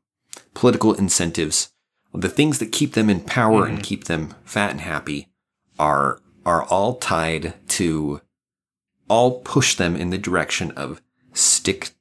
[0.54, 1.72] political incentives.
[2.14, 3.76] The things that keep them in power mm-hmm.
[3.76, 5.30] and keep them fat and happy
[5.80, 8.22] are, are all tied to,
[9.08, 11.02] all push them in the direction of
[11.34, 11.92] stick,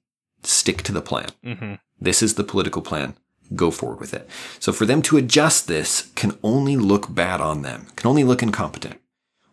[0.42, 1.28] stick to the plan.
[1.44, 1.74] Mm-hmm.
[2.00, 3.16] This is the political plan
[3.54, 4.28] go forward with it.
[4.58, 8.42] So for them to adjust this can only look bad on them, can only look
[8.42, 9.00] incompetent.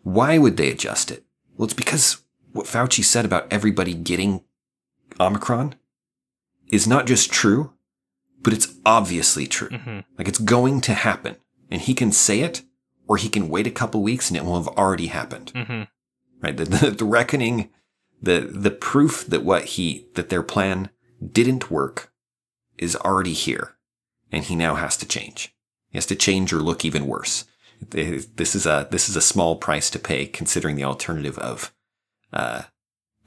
[0.02, 1.24] Why would they adjust it?
[1.56, 4.42] Well, it's because what Fauci said about everybody getting
[5.20, 5.74] Omicron
[6.68, 7.72] is not just true,
[8.40, 9.68] but it's obviously true.
[9.68, 10.00] Mm-hmm.
[10.18, 11.36] Like it's going to happen.
[11.70, 12.62] And he can say it,
[13.06, 15.52] or he can wait a couple weeks and it will have already happened.
[15.54, 15.82] Mm-hmm.
[16.40, 16.56] Right?
[16.56, 17.70] The, the, the reckoning,
[18.20, 20.90] the, the proof that what he, that their plan
[21.24, 22.12] didn't work
[22.78, 23.76] is already here
[24.32, 25.54] and he now has to change.
[25.90, 27.44] He has to change or look even worse.
[27.90, 31.72] This is a this is a small price to pay, considering the alternative of
[32.32, 32.62] uh,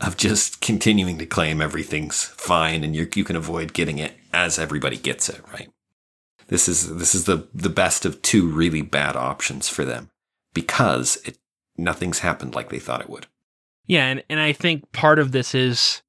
[0.01, 4.57] of just continuing to claim everything,'s fine and you you can avoid getting it as
[4.57, 5.69] everybody gets it, right?
[6.47, 10.09] This is this is the the best of two really bad options for them
[10.53, 11.37] because it
[11.77, 13.27] nothing's happened like they thought it would.
[13.87, 16.01] Yeah, and, and I think part of this is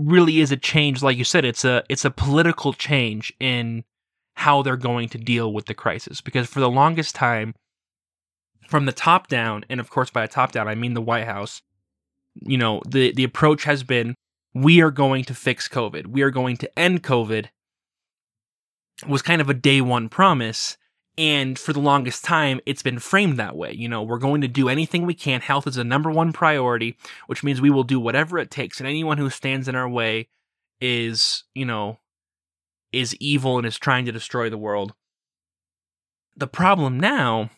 [0.00, 3.84] really is a change, like you said, it's a it's a political change in
[4.34, 6.20] how they're going to deal with the crisis.
[6.20, 7.54] Because for the longest time,
[8.68, 11.26] from the top down, and of course by a top down I mean the White
[11.26, 11.62] House,
[12.34, 14.14] you know, the, the approach has been
[14.54, 16.08] we are going to fix COVID.
[16.08, 17.48] We are going to end COVID
[19.06, 20.76] was kind of a day one promise.
[21.18, 23.72] And for the longest time, it's been framed that way.
[23.72, 25.40] You know, we're going to do anything we can.
[25.40, 26.96] Health is a number one priority,
[27.26, 28.80] which means we will do whatever it takes.
[28.80, 30.28] And anyone who stands in our way
[30.80, 31.98] is, you know,
[32.92, 34.94] is evil and is trying to destroy the world.
[36.36, 37.50] The problem now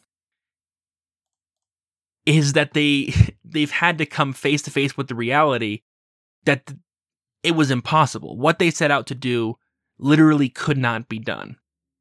[2.26, 3.12] is that they
[3.44, 5.82] they've had to come face to face with the reality
[6.44, 6.72] that
[7.42, 8.36] it was impossible.
[8.36, 9.56] What they set out to do
[9.98, 11.56] literally could not be done,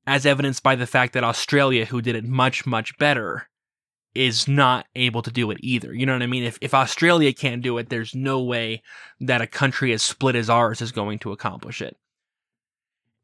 [0.08, 3.48] as evidenced by the fact that Australia, who did it much, much better,
[4.14, 5.94] is not able to do it either.
[5.94, 6.44] You know what I mean?
[6.44, 8.82] If, if Australia can't do it, there's no way
[9.20, 11.98] that a country as split as ours is going to accomplish it.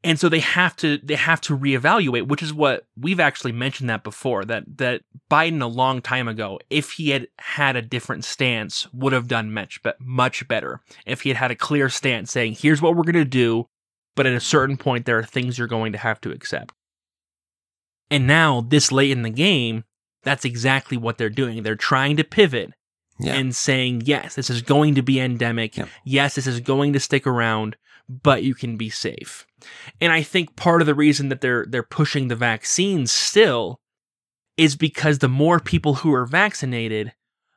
[0.04, 3.90] And so they have to they have to reevaluate, which is what we've actually mentioned
[3.90, 8.24] that before that that Biden a long time ago, if he had had a different
[8.24, 10.82] stance, would have done much but much better.
[11.06, 13.68] If he had had a clear stance saying, "Here's what we're going to do,
[14.18, 16.74] but at a certain point, there are things you're going to have to accept.
[18.10, 19.84] And now, this late in the game,
[20.24, 21.62] that's exactly what they're doing.
[21.62, 22.72] They're trying to pivot
[23.20, 23.36] yeah.
[23.36, 25.78] and saying, yes, this is going to be endemic.
[25.78, 25.86] Yeah.
[26.04, 27.78] Yes, this is going to stick around,
[28.10, 29.46] but you can be safe.
[30.02, 33.80] And I think part of the reason that they're they're pushing the vaccines still
[34.58, 37.14] is because the more people who are vaccinated,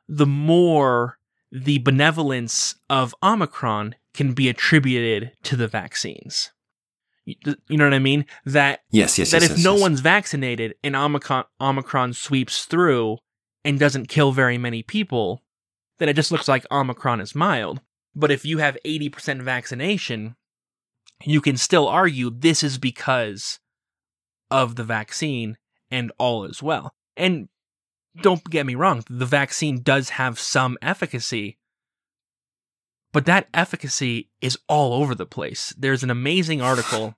[0.07, 1.17] the more
[1.51, 6.51] the benevolence of Omicron can be attributed to the vaccines.
[7.25, 7.35] You,
[7.69, 8.25] know what I mean?
[8.45, 9.81] That yes, yes, that yes, if yes, no yes.
[9.81, 13.17] one's vaccinated and Omicron Omicron sweeps through
[13.63, 15.43] and doesn't kill very many people,
[15.99, 17.81] then it just looks like Omicron is mild.
[18.15, 20.35] But if you have 80% vaccination,
[21.23, 23.59] you can still argue this is because
[24.49, 25.57] of the vaccine
[25.89, 26.93] and all is well.
[27.15, 27.49] And
[28.19, 31.57] don't get me wrong, the vaccine does have some efficacy,
[33.13, 35.73] but that efficacy is all over the place.
[35.77, 37.15] There's an amazing article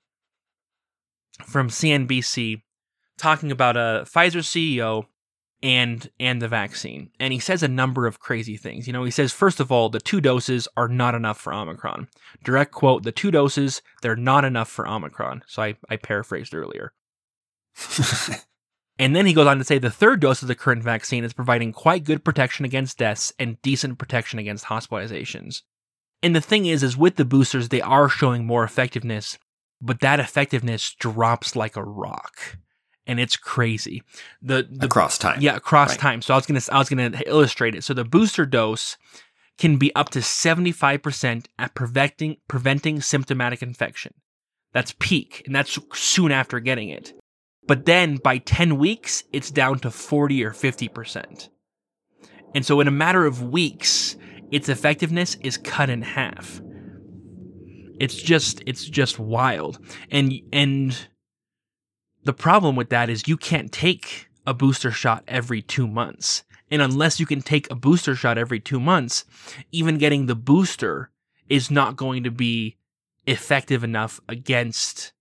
[1.46, 2.62] from CNBC
[3.18, 5.06] talking about uh, a Pfizer CEO
[5.62, 7.10] and and the vaccine.
[7.20, 8.86] And he says a number of crazy things.
[8.86, 12.10] You know, he says first of all, the two doses are not enough for Omicron.
[12.44, 15.44] Direct quote, the two doses, they're not enough for Omicron.
[15.48, 16.94] So I, I paraphrased earlier.
[19.00, 21.34] and then he goes on to say the third dose of the current vaccine is
[21.34, 25.62] providing quite good protection against deaths and decent protection against hospitalizations.
[26.22, 29.38] And the thing is, is with the boosters, they are showing more effectiveness,
[29.82, 32.58] but that effectiveness drops like a rock.
[33.06, 34.04] And it's crazy.
[34.42, 35.42] The, the across time.
[35.42, 36.00] Yeah, across right.
[36.00, 36.22] time.
[36.22, 37.84] So I was gonna I was gonna illustrate it.
[37.84, 38.98] So the booster dose
[39.58, 44.14] can be up to 75% at preventing preventing symptomatic infection.
[44.72, 47.14] That's peak, and that's soon after getting it.
[47.68, 51.50] But then by 10 weeks, it's down to 40 or 50%.
[52.56, 54.16] And so in a matter of weeks,
[54.52, 56.62] its effectiveness is cut in half.
[58.00, 59.80] It's just it's just wild.
[60.12, 61.08] And and
[62.24, 66.44] the problem with that is you can't take a booster shot every 2 months.
[66.70, 69.26] And unless you can take a booster shot every 2 months,
[69.72, 71.12] even getting the booster
[71.50, 72.78] is not going to be
[73.26, 75.14] effective enough against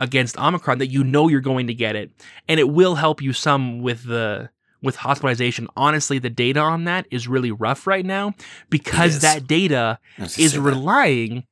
[0.00, 2.10] against Omicron that you know you're going to get it.
[2.48, 4.50] And it will help you some with the
[4.82, 5.66] with hospitalization.
[5.76, 8.34] Honestly, the data on that is really rough right now
[8.70, 9.98] because that data
[10.38, 11.44] is relying that.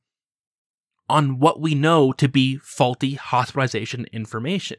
[1.08, 4.78] on what we know to be faulty hospitalization information.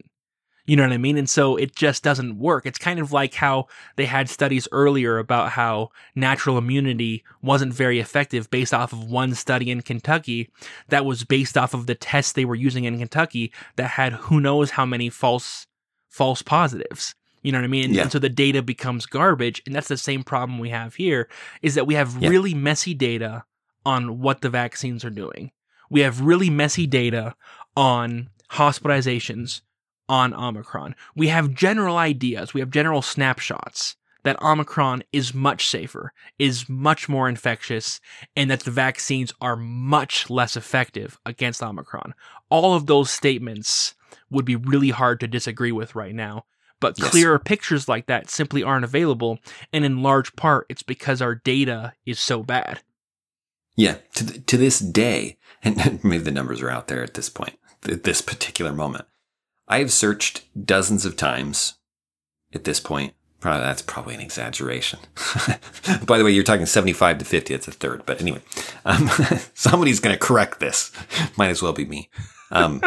[0.67, 1.17] You know what I mean?
[1.17, 2.65] And so it just doesn't work.
[2.65, 7.99] It's kind of like how they had studies earlier about how natural immunity wasn't very
[7.99, 10.51] effective based off of one study in Kentucky
[10.89, 14.41] that was based off of the tests they were using in Kentucky that had who
[14.41, 15.67] knows how many false
[16.10, 17.15] false positives.
[17.43, 17.93] You know what I mean?
[17.93, 18.01] Yeah.
[18.01, 19.62] And so the data becomes garbage.
[19.65, 21.30] And that's the same problem we have here
[21.62, 22.27] is that we have yeah.
[22.27, 23.45] really messy data
[23.86, 25.51] on what the vaccines are doing.
[25.89, 27.36] We have really messy data
[27.77, 29.62] on hospitalizations
[30.10, 30.95] on Omicron.
[31.15, 37.08] We have general ideas, we have general snapshots that Omicron is much safer, is much
[37.08, 38.01] more infectious,
[38.35, 42.13] and that the vaccines are much less effective against Omicron.
[42.49, 43.95] All of those statements
[44.29, 46.45] would be really hard to disagree with right now.
[46.79, 47.10] But yes.
[47.10, 49.39] clearer pictures like that simply aren't available.
[49.73, 52.81] And in large part, it's because our data is so bad.
[53.75, 53.97] Yeah.
[54.15, 58.03] To, to this day, and maybe the numbers are out there at this point, th-
[58.03, 59.05] this particular moment,
[59.67, 61.75] I have searched dozens of times
[62.53, 63.13] at this point.
[63.39, 64.99] Probably that's probably an exaggeration.
[66.07, 67.53] By the way, you're talking 75 to 50.
[67.53, 68.03] It's a third.
[68.05, 68.41] But anyway,
[68.83, 69.09] um,
[69.53, 70.91] somebody's going to correct this.
[71.37, 72.09] Might as well be me.
[72.49, 72.81] Um,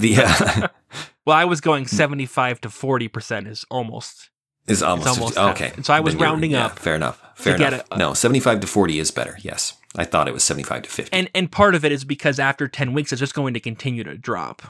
[0.00, 0.68] the uh,
[1.26, 4.30] well, I was going 75 to 40 percent is almost
[4.66, 5.50] is almost, almost 50.
[5.50, 5.72] okay.
[5.76, 7.22] And so I was rounding yeah, up Fair enough.
[7.36, 7.74] Fair enough.
[7.74, 7.98] it.
[7.98, 9.38] no, 75 to 40 is better.
[9.42, 9.74] Yes.
[9.96, 11.16] I thought it was 75 to 50.
[11.16, 14.04] and and part of it is because after 10 weeks it's just going to continue
[14.04, 14.62] to drop.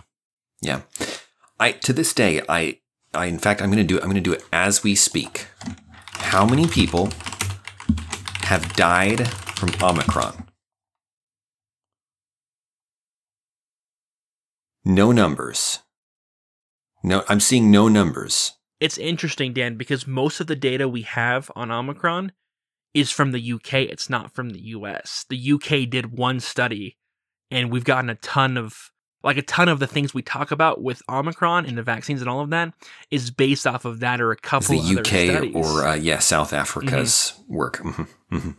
[0.61, 0.82] Yeah.
[1.61, 2.79] I to this day I
[3.15, 4.95] I in fact I'm going to do it I'm going to do it as we
[4.95, 5.49] speak.
[6.15, 7.11] How many people
[8.43, 10.47] have died from Omicron?
[14.85, 15.81] No numbers.
[17.03, 18.53] No I'm seeing no numbers.
[18.81, 22.31] It's interesting, Dan, because most of the data we have on Omicron
[22.95, 23.75] is from the UK.
[23.75, 25.25] It's not from the US.
[25.29, 26.97] The UK did one study,
[27.51, 28.93] and we've gotten a ton of
[29.23, 32.31] like a ton of the things we talk about with Omicron and the vaccines and
[32.31, 32.73] all of that
[33.11, 35.55] is based off of that or a couple the other UK studies.
[35.55, 35.57] Mm-hmm.
[35.57, 37.79] or uh, yeah, South Africa's work.
[37.79, 38.51] hmm hmm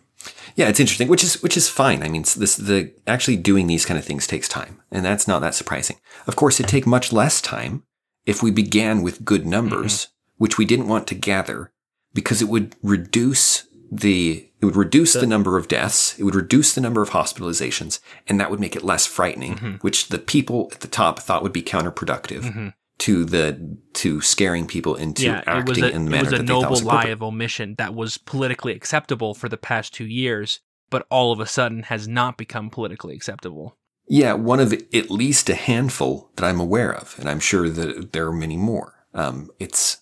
[0.56, 2.04] Yeah, it's interesting, which is which is fine.
[2.04, 5.40] I mean, this the actually doing these kind of things takes time, and that's not
[5.42, 5.98] that surprising.
[6.28, 7.84] Of course, it'd take much less time
[8.26, 10.44] if we began with good numbers, Mm-hmm.
[10.44, 11.72] which we didn't want to gather,
[12.14, 16.36] because it would reduce the it would reduce the, The- number of deaths, it would
[16.36, 19.82] reduce the number of hospitalizations, and that would make it less frightening, Mhm.
[19.84, 22.74] which the people at the top thought would be counterproductive Mhm.
[23.00, 26.38] to the to scaring people into yeah, acting a, in the it manner was a
[26.38, 29.94] that they thought noble was lie of omission that was politically acceptable for the past
[29.94, 30.60] two years,
[30.90, 33.78] but all of a sudden has not become politically acceptable.
[34.12, 38.12] Yeah, one of at least a handful that I'm aware of, and I'm sure that
[38.12, 39.06] there are many more.
[39.14, 39.98] Um, it's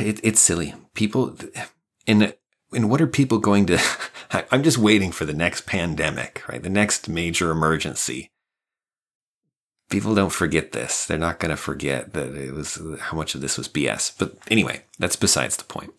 [0.00, 0.74] it, it's silly.
[0.94, 1.36] People,
[2.06, 2.34] and
[2.72, 3.80] and what are people going to?
[4.52, 6.62] I'm just waiting for the next pandemic, right?
[6.62, 8.30] The next major emergency.
[9.90, 11.06] People don't forget this.
[11.06, 14.12] They're not going to forget that it was how much of this was BS.
[14.18, 15.92] But anyway, that's besides the point.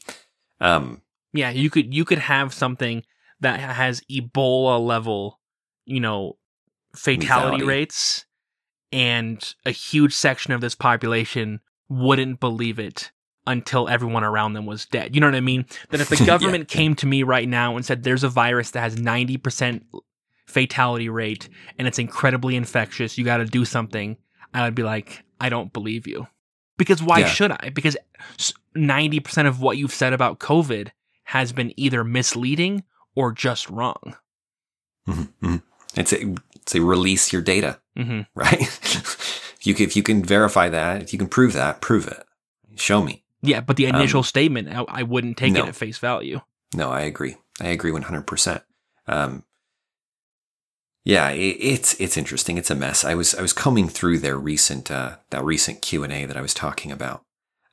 [0.62, 1.02] Um,
[1.34, 3.04] Yeah, you could you could have something
[3.40, 5.40] that has Ebola level,
[5.86, 6.38] you know,
[6.96, 7.68] fatality Lethality.
[7.68, 8.26] rates,
[8.92, 13.12] and a huge section of this population wouldn't believe it
[13.50, 15.16] until everyone around them was dead.
[15.16, 15.66] You know what I mean?
[15.90, 16.26] That if the Yeah.
[16.26, 19.82] government came to me right now and said there's a virus that has 90%
[20.46, 24.18] fatality rate and it's incredibly infectious, you got to do something,
[24.54, 26.28] I would be like, I don't believe you.
[26.78, 27.28] Because why Yeah.
[27.28, 27.72] should I?
[27.74, 27.98] Because
[28.78, 30.90] 90% of what you've said about COVID
[31.26, 32.84] has been either misleading
[33.16, 34.16] or just wrong.
[35.08, 35.62] mhm, mhm.
[35.96, 37.80] It's a, it's a release your data.
[37.98, 38.62] hmm right?
[39.64, 42.24] you can, if you can verify that, if you can prove that, prove it.
[42.76, 43.24] Show me.
[43.42, 45.64] Yeah, but the Um, initial statement, I, I wouldn't take no.
[45.64, 46.42] it at face value.
[46.76, 47.38] No, I agree.
[47.62, 48.64] I agree one hundred percent.
[49.08, 49.44] Um,
[51.06, 52.58] yeah, it, it's it's interesting.
[52.58, 53.04] It's a mess.
[53.04, 56.38] I was I was combing through their recent uh, that recent Q and A that
[56.38, 57.24] I was talking about.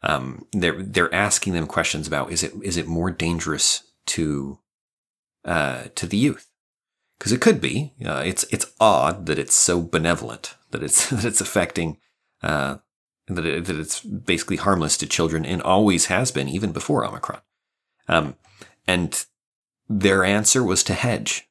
[0.02, 4.60] Um, they're they're asking them questions about is it is it more dangerous to
[5.44, 6.46] uh, to the youth?
[7.18, 7.94] Because it could be.
[8.04, 11.98] Uh, it's it's odd that it's so benevolent that it's that it's affecting
[12.42, 12.76] uh,
[13.28, 17.40] that it, that it's basically harmless to children and always has been even before Omicron.
[18.08, 18.36] Um,
[18.86, 19.24] and
[19.88, 21.48] their answer was to hedge,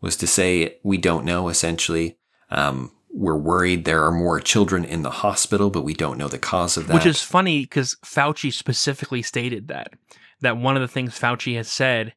[0.00, 1.48] was to say we don't know.
[1.48, 2.18] Essentially,
[2.50, 6.38] um, we're worried there are more children in the hospital, but we don't know the
[6.38, 6.94] cause of that.
[6.94, 9.94] Which is funny because Fauci specifically stated that
[10.40, 12.14] that one of the things Fauci has said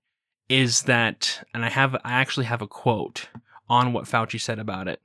[0.49, 3.29] is that, and I have I actually have a quote
[3.69, 5.01] on what Fauci said about it.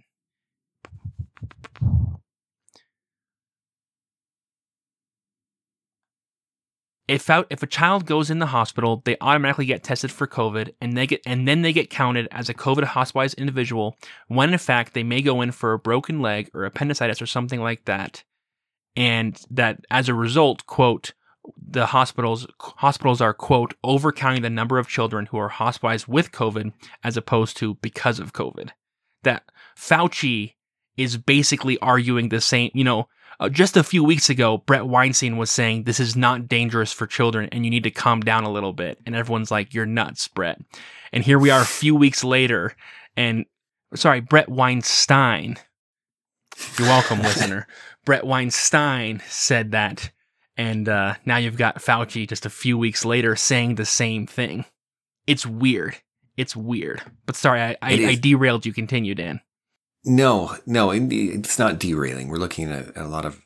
[7.08, 10.74] If out, if a child goes in the hospital, they automatically get tested for COVID,
[10.80, 13.96] and they get and then they get counted as a COVID hospitalized individual.
[14.26, 17.60] When in fact they may go in for a broken leg or appendicitis or something
[17.60, 18.24] like that,
[18.96, 21.12] and that as a result, quote,
[21.56, 26.72] the hospitals hospitals are quote overcounting the number of children who are hospitalized with COVID
[27.04, 28.70] as opposed to because of COVID.
[29.22, 29.44] That
[29.78, 30.54] Fauci
[30.96, 32.70] is basically arguing the same.
[32.74, 33.08] You know,
[33.38, 37.06] uh, just a few weeks ago, Bret Weinstein was saying this is not dangerous for
[37.06, 40.28] children and you need to calm down a little bit, and everyone's like, "You're nuts,
[40.28, 40.60] Bret."
[41.12, 42.74] And here we are, a few weeks later,
[43.16, 43.44] and
[43.94, 45.56] sorry, Bret Weinstein.
[46.78, 47.66] You're welcome, listener.
[48.04, 50.10] Bret Weinstein said that,
[50.56, 54.64] and uh, now you've got Fauci just a few weeks later saying the same thing.
[55.26, 55.96] It's weird.
[56.36, 57.02] It's weird.
[57.24, 58.72] But sorry, I, I, I derailed you.
[58.72, 59.40] Continue, Dan.
[60.06, 62.28] No, no, it's not derailing.
[62.28, 63.42] We're looking at, a lot of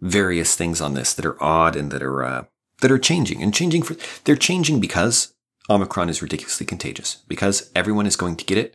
[0.00, 2.44] various things on this that are odd and that are uh,
[2.80, 3.96] that are changing and changing for.
[4.22, 5.34] They're changing because
[5.68, 7.16] Omicron is ridiculously contagious.
[7.26, 8.74] Because everyone is going to get it.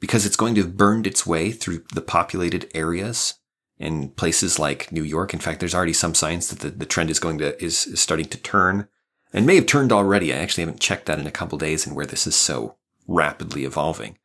[0.00, 3.34] Because it's going to have burned its way through the populated areas
[3.78, 5.34] in places like New York.
[5.34, 8.00] In fact, there's already some signs that the, the trend is going to is, is
[8.00, 8.88] starting to turn
[9.32, 10.32] and may have turned already.
[10.32, 13.64] I actually haven't checked that in a couple days and where this is so rapidly
[13.64, 14.16] evolving.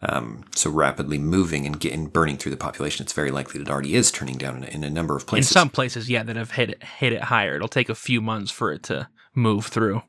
[0.00, 3.70] Um, so rapidly moving and getting burning through the population, it's very likely that it
[3.70, 5.50] already is turning down in, in a number of places.
[5.50, 7.56] In some places, yeah, that have hit it, hit it higher.
[7.56, 10.02] It'll take a few months for it to move through.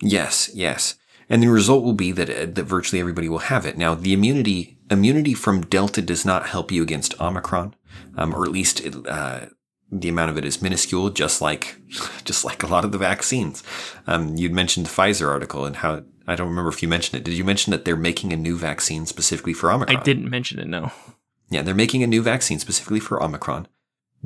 [0.00, 0.96] Yes, yes.
[1.28, 3.78] And the result will be that, uh, that virtually everybody will have it.
[3.78, 7.74] Now, the immunity, immunity from Delta does not help you against Omicron,
[8.16, 9.46] um, or at least it, uh,
[9.90, 11.76] the amount of it is minuscule, just like,
[12.24, 13.62] just like a lot of the vaccines.
[14.06, 17.24] Um, you'd mentioned the Pfizer article and how, I don't remember if you mentioned it.
[17.24, 19.96] Did you mention that they're making a new vaccine specifically for Omicron?
[19.96, 20.92] I didn't mention it, no.
[21.50, 23.68] Yeah, they're making a new vaccine specifically for Omicron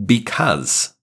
[0.04, 0.94] because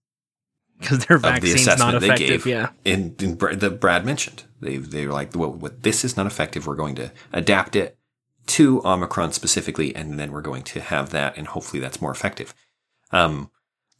[0.78, 2.46] because their vaccine's the not effective.
[2.46, 6.26] yeah, in, in that Brad mentioned, they they were like, well, what, this is not
[6.26, 6.66] effective.
[6.66, 7.98] We're going to adapt it
[8.46, 12.54] to Omicron specifically, and then we're going to have that, and hopefully that's more effective.
[13.10, 13.50] Um,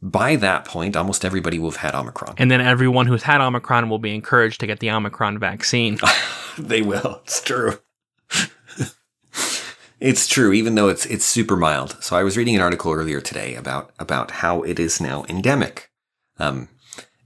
[0.02, 3.88] by that point, almost everybody will have had Omicron, and then everyone who's had Omicron
[3.88, 5.98] will be encouraged to get the Omicron vaccine.
[6.58, 7.20] they will.
[7.24, 7.78] It's true.
[10.04, 11.96] It's true, even though it's it's super mild.
[12.02, 15.90] So I was reading an article earlier today about about how it is now endemic,
[16.38, 16.68] um,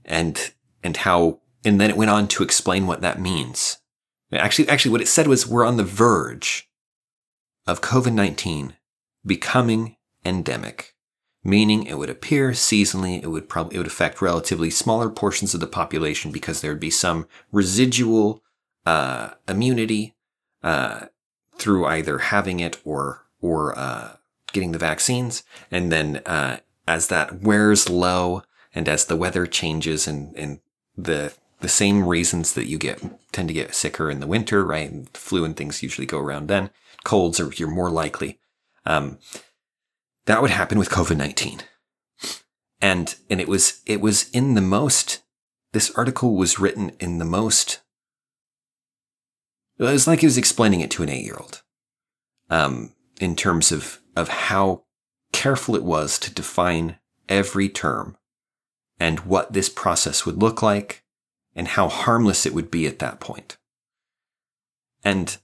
[0.05, 3.79] and and how and then it went on to explain what that means.
[4.31, 6.69] Actually, actually, what it said was we're on the verge
[7.67, 8.77] of COVID nineteen
[9.25, 10.95] becoming endemic,
[11.49, 13.21] meaning it would appear seasonally.
[13.21, 16.79] It would probably it would affect relatively smaller portions of the population because there would
[16.79, 18.43] be some residual
[18.85, 20.15] uh, immunity.
[20.61, 21.05] Uh,
[21.59, 24.15] through either having it or or uh,
[24.51, 28.41] getting the vaccines, and then uh, as that wears low
[28.73, 30.59] and as the weather changes and and
[30.97, 34.91] the the same reasons that you get tend to get sicker in the winter, right?
[35.13, 36.69] Flu and things usually go around then.
[37.03, 38.39] Colds are you're more likely.
[38.85, 39.19] Um,
[40.29, 41.59] that would happen with COVID nineteen,
[42.79, 45.21] and and it was it was in the most.
[45.71, 47.81] This article was written in the most
[49.79, 51.63] it was like he was explaining it to an eight year old
[52.49, 54.83] um, in terms of, of how
[55.31, 56.99] careful it was to define
[57.29, 58.17] every term
[58.99, 61.03] and what this process would look like
[61.55, 63.57] and how harmless it would be at that point.
[65.03, 65.37] And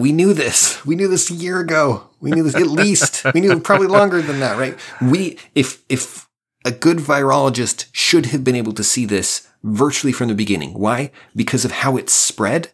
[0.00, 0.84] we knew this.
[0.84, 2.08] We knew this a year ago.
[2.20, 3.24] We knew this at least.
[3.34, 4.78] We knew probably longer than that, right?
[5.00, 6.28] We, if, if
[6.64, 10.74] a good virologist should have been able to see this virtually from the beginning.
[10.74, 11.10] Why?
[11.34, 12.72] Because of how it's spread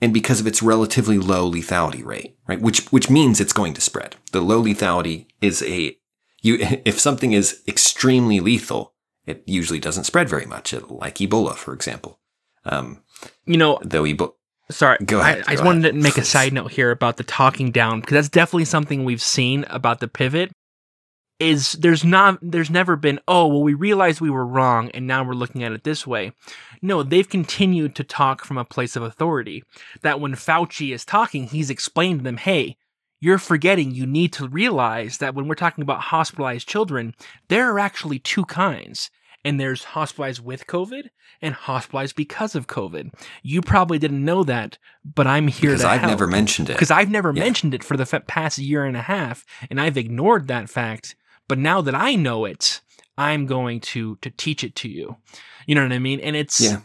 [0.00, 2.60] and because of its relatively low lethality rate, right?
[2.60, 4.16] Which, which means it's going to spread.
[4.32, 5.96] The low lethality is a,
[6.42, 8.94] you, if something is extremely lethal,
[9.26, 12.20] it usually doesn't spread very much, like Ebola, for example.
[12.64, 13.02] Um,
[13.46, 14.32] you know, though Ebola,
[14.74, 15.36] Sorry, go ahead.
[15.36, 15.64] I, I just ahead.
[15.64, 19.04] wanted to make a side note here about the talking down because that's definitely something
[19.04, 20.50] we've seen about the pivot
[21.40, 25.24] is there's not there's never been oh well we realized we were wrong and now
[25.24, 26.32] we're looking at it this way
[26.80, 29.62] no they've continued to talk from a place of authority
[30.02, 32.76] that when fauci is talking he's explained to them hey
[33.20, 37.12] you're forgetting you need to realize that when we're talking about hospitalized children
[37.48, 39.10] there are actually two kinds
[39.44, 41.10] and there's hospitalized with COVID
[41.42, 43.12] and hospitalized because of COVID.
[43.42, 46.10] You probably didn't know that, but I'm here because I've help.
[46.10, 46.74] never mentioned it.
[46.74, 47.42] Because I've never yeah.
[47.42, 51.14] mentioned it for the past year and a half, and I've ignored that fact
[51.48, 52.80] but now that I know it,
[53.16, 55.16] I'm going to to teach it to you.
[55.66, 56.20] You know what I mean?
[56.20, 56.80] And it's yeah.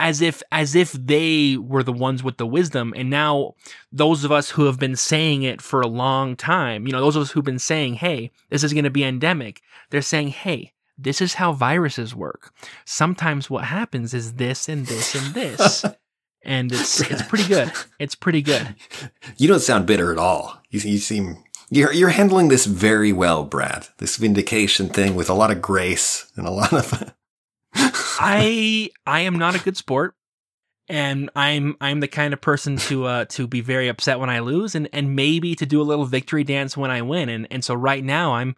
[0.00, 3.54] as if as if they were the ones with the wisdom and now
[3.90, 7.16] those of us who have been saying it for a long time, you know, those
[7.16, 10.72] of us who've been saying, "Hey, this is going to be endemic." They're saying, "Hey,
[10.96, 12.52] this is how viruses work.
[12.84, 15.84] Sometimes what happens is this and this and this."
[16.44, 17.72] and it's it's pretty good.
[17.98, 18.74] It's pretty good.
[19.36, 20.60] You don't sound bitter at all.
[20.70, 23.88] You, you seem you're, you're handling this very well, Brad.
[23.98, 27.12] This vindication thing with a lot of grace and a lot of.
[27.74, 30.14] I I am not a good sport,
[30.88, 34.38] and I'm I'm the kind of person to uh to be very upset when I
[34.38, 37.64] lose, and and maybe to do a little victory dance when I win, and and
[37.64, 38.54] so right now I'm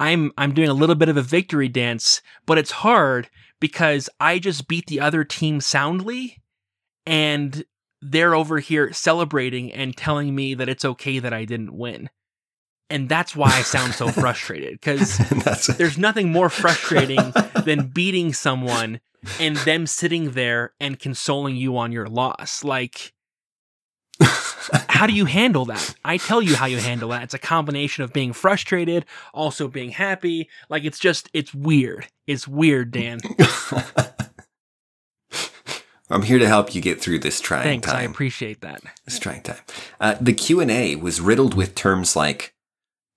[0.00, 3.28] I'm I'm doing a little bit of a victory dance, but it's hard
[3.60, 6.42] because I just beat the other team soundly,
[7.06, 7.64] and
[8.02, 12.10] they're over here celebrating and telling me that it's okay that I didn't win
[12.90, 15.18] and that's why I sound so frustrated because
[15.76, 17.32] there's nothing more frustrating
[17.64, 19.00] than beating someone
[19.40, 22.62] and them sitting there and consoling you on your loss.
[22.62, 23.13] Like,
[24.88, 25.94] how do you handle that?
[26.04, 27.22] I tell you how you handle that.
[27.24, 30.48] It's a combination of being frustrated, also being happy.
[30.68, 32.06] Like, it's just, it's weird.
[32.26, 33.20] It's weird, Dan.
[36.10, 37.96] I'm here to help you get through this trying Thanks, time.
[37.96, 38.82] I appreciate that.
[39.04, 39.56] This trying time.
[40.00, 42.54] Uh, the Q and A was riddled with terms like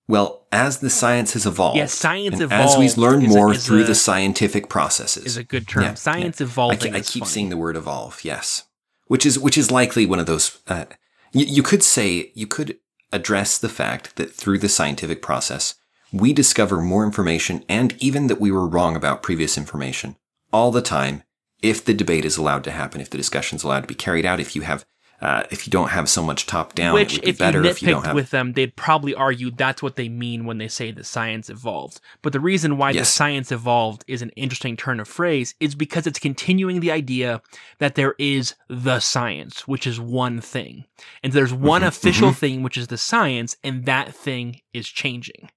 [0.08, 3.38] Well, as the science has evolved, Yes, science and as we evolved learn is a-
[3.38, 5.82] more through a- the scientific processes, Is a good term.
[5.84, 6.92] Yeah, Science I, evolving.
[6.92, 7.30] ke- I keep funny.
[7.30, 8.20] seeing the word evolve.
[8.24, 8.64] Yes,
[9.08, 10.60] which is which is likely one of those.
[10.68, 10.84] Uh,
[11.32, 12.78] you, you could say you could
[13.12, 15.74] address the fact that through the scientific process,
[16.12, 20.16] we discover more information, and even that we were wrong about previous information
[20.52, 21.22] all the time.
[21.60, 24.24] If the debate is allowed to happen, if the discussion is allowed to be carried
[24.24, 24.86] out, if you have,
[25.20, 27.62] uh, if you don't have so much top down, Which, it would be if better
[27.64, 28.14] you if you don't have.
[28.14, 32.00] with them, they'd probably argue that's what they mean when they say that science evolved.
[32.22, 36.06] But the reason why the science evolved is an interesting turn of phrase is because
[36.06, 37.42] it's continuing the idea
[37.78, 40.84] that there is the science, which is one thing.
[41.22, 45.50] And there's one Mhm, official thing, which is the science, and that thing is changing.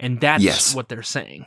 [0.00, 0.74] And that's Yes.
[0.74, 1.46] what they're saying.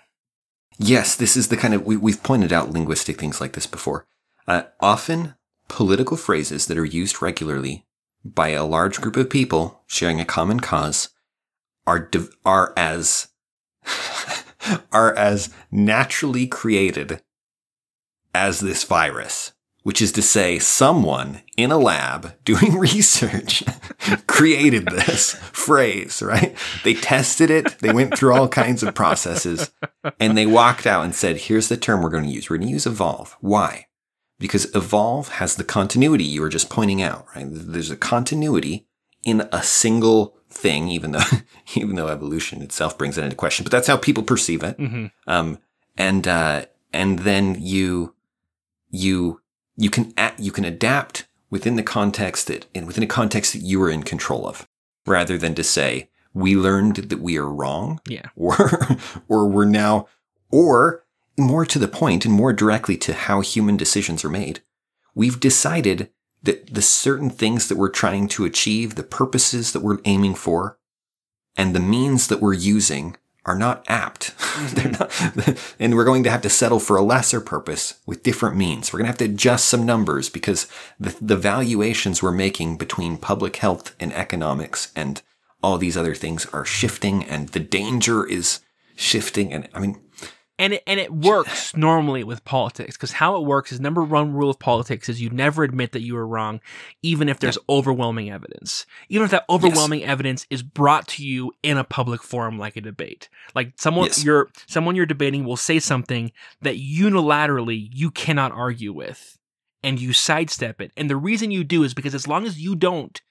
[0.80, 4.06] Yes, this is the kind of, we, we've pointed out linguistic things like this before.
[4.48, 5.36] Uh, often,
[5.68, 7.86] political phrases that are used regularly
[8.24, 11.10] by a large group of people sharing a common cause
[11.86, 13.30] are, div- are as,
[14.92, 17.22] are as naturally created
[18.34, 19.54] as this virus.
[19.84, 23.64] Which is to say, someone in a lab doing research
[24.28, 26.58] created this phrase, right?
[26.84, 27.80] They tested it.
[27.80, 29.72] They went through all kinds of processes
[30.20, 32.50] and they walked out and said, here's the term we're going to use.
[32.50, 33.38] We're going to use evolve.
[33.40, 33.87] Why?
[34.40, 37.46] Because evolve has the continuity you were just pointing out, right?
[37.50, 38.86] There's a continuity
[39.24, 41.24] in a single thing, even though,
[41.76, 44.78] even though evolution itself brings it into question, but that's how people perceive it.
[44.78, 45.58] hmm Um,
[45.98, 48.14] and, uh, and then you,
[48.90, 49.42] you,
[49.76, 53.62] you can, a- you can adapt within the context that, and within a context that
[53.64, 54.68] you are in control of,
[55.06, 58.28] rather than to say, we learned that we are wrong Yeah.
[58.36, 58.80] or
[59.28, 60.08] or we're now
[60.52, 61.04] or
[61.38, 64.62] more to the point and more directly to how human decisions are made.
[65.14, 66.10] We've decided
[66.44, 70.78] that the certain things that we're trying to achieve the purposes that we're aiming for
[71.56, 74.36] and the means that we're using are not apt.
[74.74, 75.12] They're not
[75.80, 78.92] and we're going to have to settle for a lesser purpose with different means.
[78.92, 80.68] We're going to have to adjust some numbers because
[81.00, 85.22] the, the valuations we're making between public health and economics and
[85.64, 88.60] all these other things are shifting and the danger is
[88.96, 89.54] shifting.
[89.54, 90.00] And i mean
[90.60, 94.34] and it, and it works normally with politics because how it works is number one
[94.34, 96.60] rule of politics is you never admit that you were wrong
[97.02, 98.86] even if there's overwhelming evidence.
[99.10, 102.82] Even if that overwhelming evidence is brought to you in a public forum like a
[102.82, 103.30] debate.
[103.56, 104.24] Like someone Yes.
[104.24, 106.32] you're someone you're debating will say something
[106.62, 109.38] that unilaterally you cannot argue with
[109.84, 110.92] and you sidestep it.
[110.98, 113.22] And the reason you do is because as long as you don't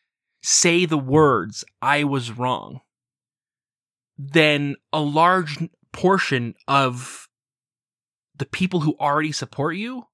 [0.42, 2.80] say the words i was wrong
[4.18, 5.58] then a large
[5.96, 7.26] portion of
[8.36, 10.06] the people who already support you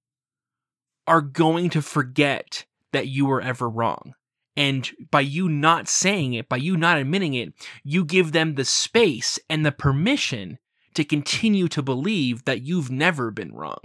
[1.06, 4.14] are going to forget that you were ever wrong.
[4.56, 7.52] And by you not saying it, by you not admitting it,
[7.82, 10.58] you give them the space and the permission
[10.94, 13.78] to continue to believe that you've never been wrong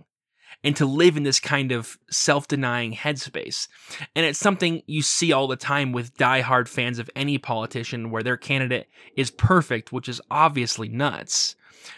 [0.63, 3.67] and to live in this kind of self denying headspace.
[4.15, 8.23] And it's something you see all the time with diehard fans of any politician where
[8.23, 11.55] their candidate is perfect, which is obviously nuts.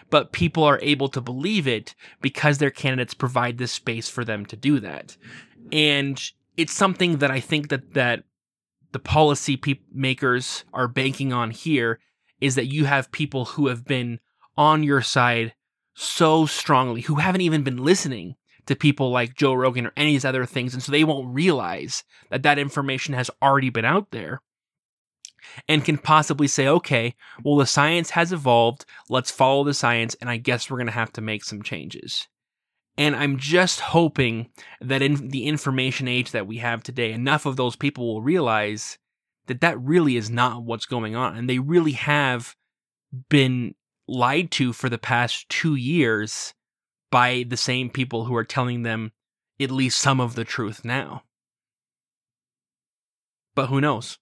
[0.10, 4.46] But people are able to believe it because their candidates provide this space for them
[4.48, 5.18] to do that.
[5.72, 6.22] And
[6.58, 8.24] it's something that I think that, that
[8.92, 12.00] the policy pe- makers are banking on here
[12.42, 14.20] is that you have people who have been
[14.58, 15.54] on your side
[15.94, 20.14] so strongly, who haven't even been listening to people like Joe Rogan or any of
[20.16, 20.74] these other things.
[20.74, 24.42] And so they won't realize that that information has already been out there
[25.68, 28.86] and can possibly say, okay, well, the science has evolved.
[29.10, 30.16] Let's follow the science.
[30.22, 32.28] And I guess we're going to have to make some changes.
[32.98, 34.50] And I'm just hoping
[34.82, 38.98] that in the information age that we have today, enough of those people will realize
[39.48, 41.38] that that really is not what's going on.
[41.38, 42.56] And they really have
[43.30, 43.76] been
[44.08, 46.54] lied to for the past two years
[47.12, 49.12] by the same people who are telling them
[49.60, 51.24] at least some of the truth now.
[53.56, 54.18] But who knows?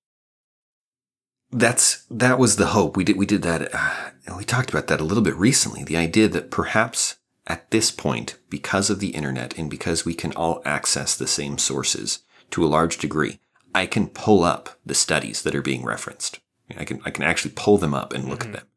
[1.52, 2.98] That's that was the hope.
[2.98, 5.84] We did we did that uh, we talked about that a little bit recently.
[5.84, 10.34] The idea that perhaps at this point because of the internet and because we can
[10.34, 12.20] all access the same sources
[12.52, 13.40] to a large degree
[13.74, 16.40] i can pull up the studies that are being referenced.
[16.78, 18.46] I can i can actually pull them up and look Mhm.
[18.48, 18.68] at them.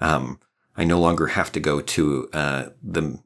[0.00, 0.40] Um,
[0.76, 3.18] i no longer have to go to uh, the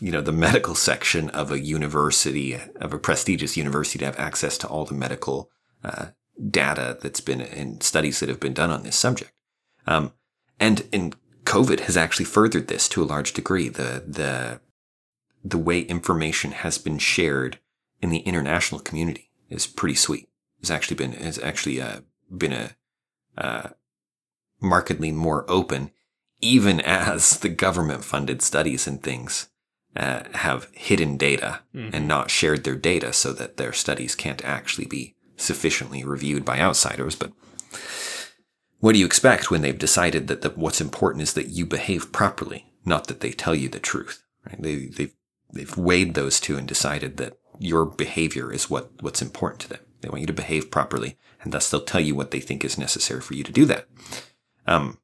[0.00, 4.56] you know the medical section of a university of a prestigious university to have access
[4.58, 5.50] to all the medical
[5.84, 6.06] uh,
[6.50, 9.32] data that's been in studies that have been done on this subject.
[9.86, 10.12] Um,
[10.58, 13.68] and, and COVID has actually furthered this to a large degree.
[13.68, 14.60] The, the,
[15.44, 17.58] the way information has been shared
[18.00, 20.28] in the international community is pretty sweet.
[20.60, 22.00] It's actually been, has actually, uh,
[22.34, 22.70] been a,
[23.36, 23.68] uh,
[24.60, 25.90] markedly more open,
[26.40, 29.48] even as the government funded studies and things
[29.96, 31.90] uh, have hidden data Mhm.
[31.92, 36.58] and not shared their data so that their studies can't actually be sufficiently reviewed by
[36.58, 37.16] outsiders.
[37.16, 37.32] But
[38.80, 42.12] what do you expect when they've decided that the, what's important is that you behave
[42.12, 44.22] properly, not that they tell you the truth?
[44.46, 44.60] Right?
[44.60, 45.14] They, they've,
[45.52, 49.80] they've weighed those two and decided that your behavior is what, what's important to them.
[50.00, 52.76] They want you to behave properly, and thus they'll tell you what they think is
[52.76, 53.86] necessary for you to do that.
[54.66, 54.98] Um,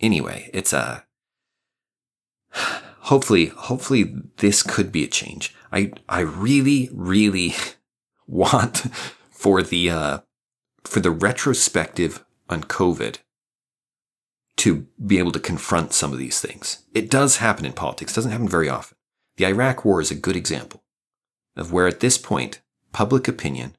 [0.00, 1.04] anyway, it's a,
[2.52, 5.54] hopefully, hopefully this could be a change.
[5.72, 7.54] I, I really, really
[8.28, 8.86] want
[9.36, 10.18] for the, uh,
[10.84, 13.18] for the retrospective on COVID
[14.56, 16.84] to be able to confront some of these things.
[16.94, 18.12] It does happen in politics.
[18.12, 18.96] It doesn't happen very often.
[19.36, 20.82] The Iraq war is a good example
[21.56, 22.62] of where at this point,
[22.92, 23.76] public opinion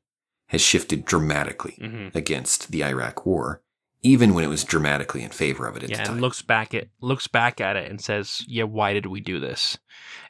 [0.49, 2.13] has shifted dramatically Mhm.
[2.15, 3.63] against the Iraq war,
[4.03, 6.19] even when it was dramatically in favor of it at Yeah, the and time.
[6.19, 9.77] looks back at looks back at it and says, "Yeah, why did we do this?"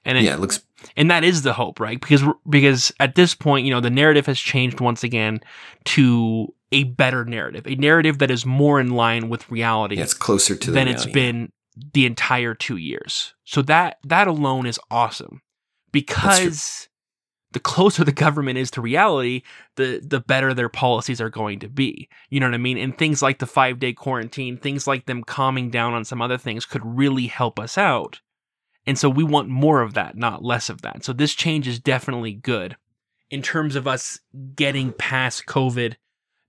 [0.05, 0.61] And it, yeah, it looks
[0.95, 1.99] and that is the hope, right?
[1.99, 5.41] Because because at this point, you know, the narrative has changed once again
[5.86, 10.13] to a better narrative, a narrative that is more in line with reality yeah, it's
[10.13, 11.51] closer to the than it's been
[11.93, 13.34] the entire two years.
[13.43, 15.41] So that that alone is awesome
[15.91, 16.88] because
[17.51, 19.41] the closer the government is to reality,
[19.75, 22.09] the the better their policies are going to be.
[22.29, 22.77] You know what I mean?
[22.77, 26.37] And things like the five day quarantine, things like them calming down on some other
[26.37, 28.19] things could really help us out.
[28.85, 31.03] And so we want more of that, not less of that.
[31.03, 32.77] So this change is definitely good
[33.29, 34.19] in terms of us
[34.55, 35.95] getting past COVID,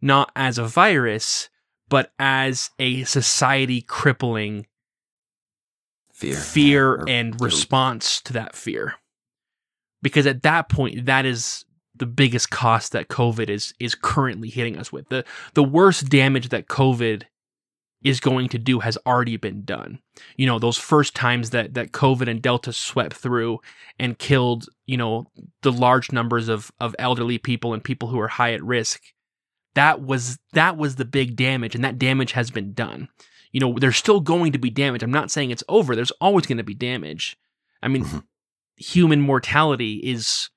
[0.01, 1.49] not as a virus,
[1.89, 4.67] but as a society crippling
[6.13, 8.95] fear, fear and response to that fear.
[10.03, 14.77] Because at that point, that is the biggest cost that COVID is is currently hitting
[14.77, 15.09] us with.
[15.09, 15.25] The
[15.55, 17.25] the worst damage that COVID
[18.03, 19.99] is going to do has already been done.
[20.37, 23.59] You know, those first times that that COVID and Delta swept through
[23.99, 25.27] and killed, you know,
[25.63, 29.03] the large numbers of of elderly people and people who are high at risk.
[29.75, 33.09] That was that was the big damage and that damage has been done.
[33.51, 35.03] You know, there's still going to be damage.
[35.03, 35.97] I'm not saying it's over.
[35.97, 37.37] There's always going to be damage.
[37.83, 38.25] I mean, Mhm.
[38.79, 40.51] Human mortality is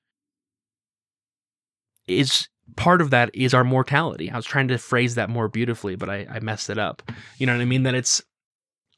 [2.06, 4.30] is part of that is our mortality.
[4.30, 7.02] I was trying to phrase that more beautifully, but I, I messed it up.
[7.38, 7.82] You know what I mean?
[7.84, 8.22] That it's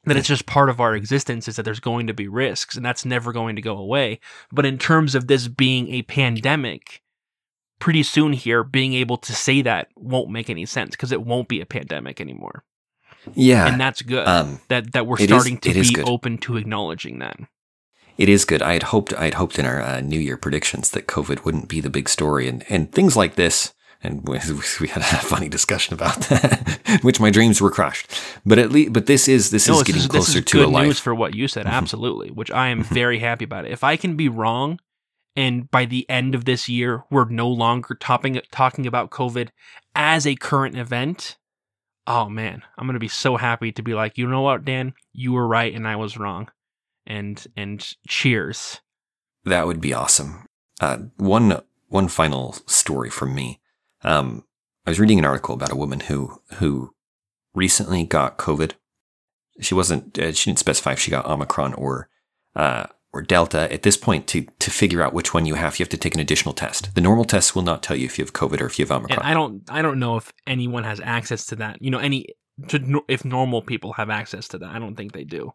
[0.05, 2.85] that it's just part of our existence is that there's going to be risks and
[2.85, 4.19] that's never going to go away.
[4.51, 7.01] But in terms of this being a pandemic,
[7.79, 11.47] pretty soon here, being able to say that won't make any sense because it won't
[11.47, 12.63] be a pandemic anymore.
[13.33, 14.27] Yeah, And that's good.
[14.27, 16.07] um, that that we're it is- starting to be good.
[16.07, 17.37] open to acknowledging that.
[18.17, 18.61] It is good.
[18.61, 21.67] I had hoped I had hoped in our uh, New Year predictions that COVID wouldn't
[21.67, 23.73] be the big story, and and things like this.
[24.03, 24.39] And we,
[24.81, 28.07] we had a funny discussion about that, which my dreams were crushed.
[28.45, 30.57] But at least, but this is this No, is getting is, closer this is to
[30.59, 30.85] good a life.
[30.85, 31.71] news for what you said, Mhm.
[31.71, 32.87] absolutely, which I am Mhm.
[32.87, 33.71] very happy about it.
[33.71, 34.79] If I can be wrong,
[35.35, 39.49] and by the end of this year, we're no longer topping, talking about COVID
[39.95, 41.37] as a current event,
[42.07, 45.33] oh man, I'm gonna be so happy to be like, you know what, Dan, you
[45.33, 46.49] were right and I was wrong,
[47.07, 48.81] and and cheers.
[49.43, 50.45] That would be awesome.
[50.81, 53.61] Uh, one one final story from me.
[54.03, 54.43] Um,
[54.85, 56.93] I was reading an article about a woman who who
[57.53, 58.73] recently got COVID.
[59.61, 60.17] She wasn't.
[60.19, 62.09] Uh, she didn't specify if she got Omicron or
[62.55, 63.71] uh, or Delta.
[63.71, 66.13] At this point, to to figure out which one you have, you have to take
[66.13, 66.93] an additional test.
[66.93, 68.91] The normal tests will not tell you if you have COVID or if you have
[68.91, 69.19] Omicron.
[69.19, 69.27] And.
[69.27, 71.81] I don't I don't know if anyone has access to that.
[71.81, 72.27] You know, any
[72.67, 74.69] to, if normal people have access to that.
[74.69, 75.53] I don't think they do.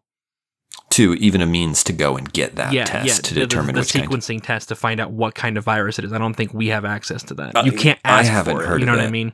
[0.91, 3.47] To even a means to go and get that yeah, test yeah, to the- the-
[3.47, 4.09] determine the, kind.
[4.09, 6.13] sequencing test to find out what kind of virus it is.
[6.13, 7.55] I don't think we have access to that.
[7.55, 8.67] Uh, you can't I ask haven't for it.
[8.67, 9.33] heard You of know what I mean?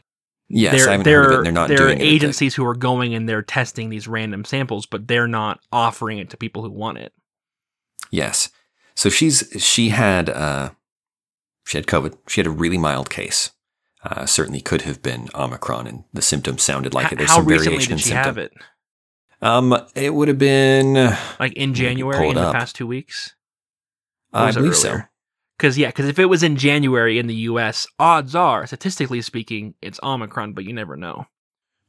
[0.50, 1.44] Yes, there, I haven't there, heard of it.
[1.44, 2.06] They're not there doing are it.
[2.06, 6.30] agencies who are going and they're testing these random samples, but they're not offering it
[6.30, 7.12] to people who want it.
[8.12, 8.50] Yes.
[8.96, 10.70] So she's she had uh
[11.66, 12.18] she had COVID.
[12.30, 13.52] She had a really mild case.
[14.04, 17.16] Uh, certainly could have been Omicron, and the symptoms sounded like H- it.
[17.18, 18.24] There's How some recently variation did in she symptom.
[18.26, 18.54] have it?
[19.42, 20.98] Um, it would have been.
[20.98, 22.54] Uh, Like in January, in the up.
[22.56, 23.36] past two weeks?
[24.34, 25.00] I believe so.
[25.58, 29.74] Because yeah, because if it was in January in the U.S., odds are, statistically speaking,
[29.82, 31.26] it's Omicron, but you never know.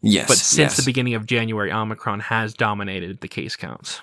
[0.00, 0.76] Yes, But since yes.
[0.76, 4.00] the beginning of January, Omicron has dominated the case counts.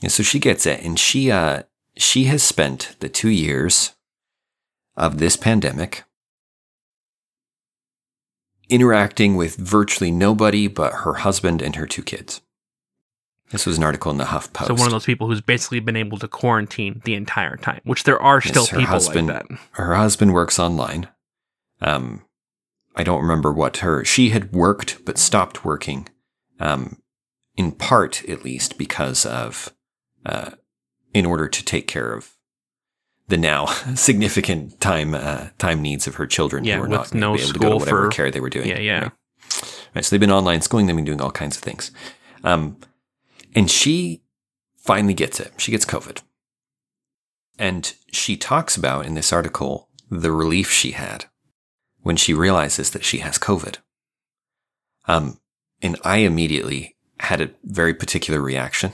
[0.00, 1.64] Yeah, so she gets it, and she uh
[1.96, 3.94] she has spent the two years
[4.96, 6.04] of this pandemic
[8.68, 12.40] interacting with virtually nobody but her husband and her two kids.
[13.50, 14.68] This was an article in the Huff Post.
[14.68, 18.04] So one of those people who's basically been able to quarantine the entire time, which
[18.04, 19.58] there are Yes, still people husband- like that.
[19.72, 21.08] her husband works online.
[21.80, 22.24] Um,
[22.94, 26.08] I don't remember what her she had worked but stopped working
[26.60, 27.00] um,
[27.56, 29.72] in part at least because of,
[30.26, 30.50] uh,
[31.14, 32.32] in order to take care of
[33.28, 37.36] the now significant time uh, time needs of her children Yeah, who are not no
[37.36, 38.68] able to go to whatever for- care they were doing.
[38.68, 39.02] Yeah, yeah.
[39.02, 39.12] Right.
[39.94, 41.90] Right, so they've been online schooling, they've been doing all kinds of things.
[42.44, 42.76] Um,
[43.54, 44.22] and she
[44.76, 45.52] finally gets it.
[45.56, 46.20] She gets COVID.
[47.58, 51.24] And she talks about in this article the relief she had
[52.02, 53.78] when she realizes that she has COVID.
[55.06, 55.40] Um,
[55.82, 58.92] and I immediately had a very particular reaction.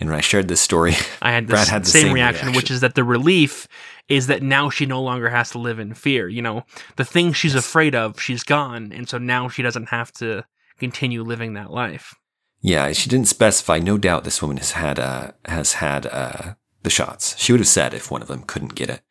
[0.00, 2.52] And when I shared this story, I had the Brad had the same, same reaction,
[2.52, 3.68] which is that the relief
[4.08, 6.28] is that now she no longer has to live in fear.
[6.28, 6.64] You know,
[6.96, 7.64] the thing she's Yes.
[7.64, 10.44] afraid of, she's gone, and so now she doesn't have to
[10.78, 12.14] continue living that life.
[12.60, 13.78] Yeah, she didn't specify.
[13.78, 17.38] No doubt this woman has had uh, has had uh, the shots.
[17.38, 19.02] She would have said if one of them couldn't get it.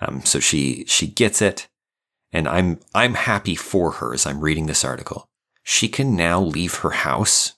[0.00, 1.68] Um, so she she gets it,
[2.32, 5.28] and I'm I'm happy for her as I'm reading this article.
[5.62, 7.52] She can now leave her house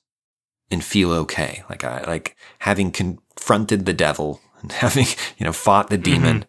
[0.71, 1.63] and feel okay.
[1.69, 5.07] Like I like having confronted the devil and having
[5.39, 6.47] you know fought the demon,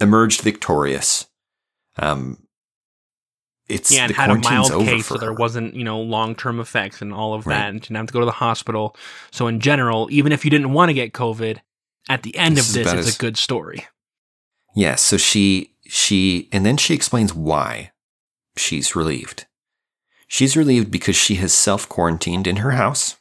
[0.00, 1.26] emerged victorious.
[1.98, 2.46] Um,
[3.68, 6.58] it's yeah, and the had a mild case, so there wasn't you know long term
[6.58, 7.56] effects and all of Right.
[7.56, 8.96] that, and didn't have to go to the hospital.
[9.30, 11.58] So in general, even if you didn't want to get COVID,
[12.08, 13.86] at the end This of this, it's as- a good story.
[14.74, 15.02] Yes.
[15.02, 17.90] So she, she, and then she explains why
[18.56, 19.46] she's relieved.
[20.32, 23.16] She's relieved because she has self quarantined in her house.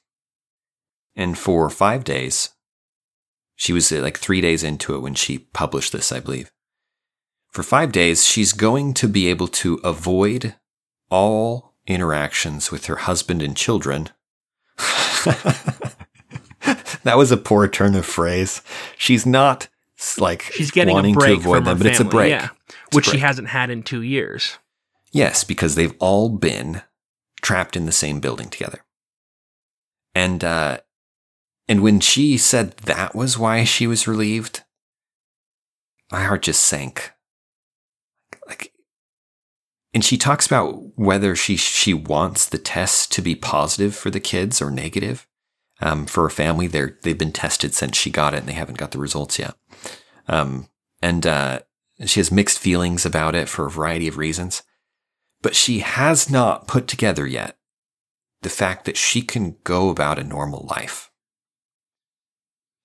[1.15, 2.51] And for five days,
[3.55, 6.51] she was uh, like three days into it when she published this, I believe.
[7.49, 10.53] For five days, she's going to be able to avoid
[11.09, 14.09] all interactions with her husband and children.
[15.17, 18.61] that was a poor turn of phrase.
[18.99, 19.67] She's not
[20.19, 22.29] like She's getting wanting a break to avoid from them, but it's a break.
[22.29, 24.59] yeah, It's a which she hasn't had in two years.
[25.11, 26.83] Yes, because they've all been
[27.41, 28.83] trapped in the same building together.
[30.15, 30.79] And uh
[31.67, 34.63] and when she said that was why she was relieved,
[36.11, 37.13] my heart just sank.
[38.47, 38.73] Like
[39.93, 44.19] and she talks about whether she she wants the tests to be positive for the
[44.19, 45.25] kids or negative.
[45.81, 48.77] Um, for her family, they're they've been tested since she got it, and they haven't
[48.77, 49.55] got the results yet.
[50.27, 50.67] Um,
[51.01, 51.61] and uh,
[52.05, 54.61] she has mixed feelings about it for a variety of reasons
[55.41, 57.57] but she has not put together yet
[58.41, 61.11] the fact that she can go about a normal life.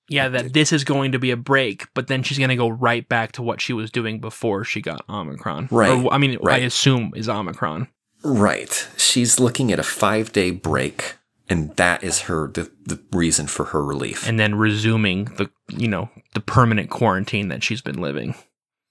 [0.09, 2.69] Yeah, that this is going to be a break, but then she's going to go
[2.69, 5.69] right back to what she was doing before she got Omicron.
[5.71, 7.89] Right, Or, I mean, I assume is Omicron.
[8.23, 8.87] Right.
[8.99, 11.15] She's looking at a five day break,
[11.49, 14.29] and that is her the, the reason for her relief.
[14.29, 18.35] and then resuming the you know the permanent quarantine that she's been living.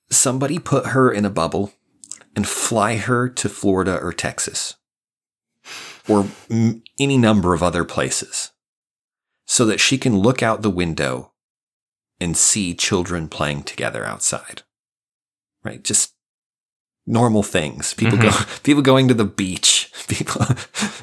[0.10, 1.74] Somebody put her in a bubble
[2.36, 4.76] and fly her to Florida or Texas
[6.08, 8.52] or m- any number of other places
[9.46, 11.32] so that she can look out the window
[12.20, 14.64] and see children playing together outside.
[15.64, 15.84] Right?
[15.84, 16.14] Just
[17.06, 17.94] normal things.
[17.94, 18.30] People mm-hmm.
[18.30, 20.46] go people going to the beach, people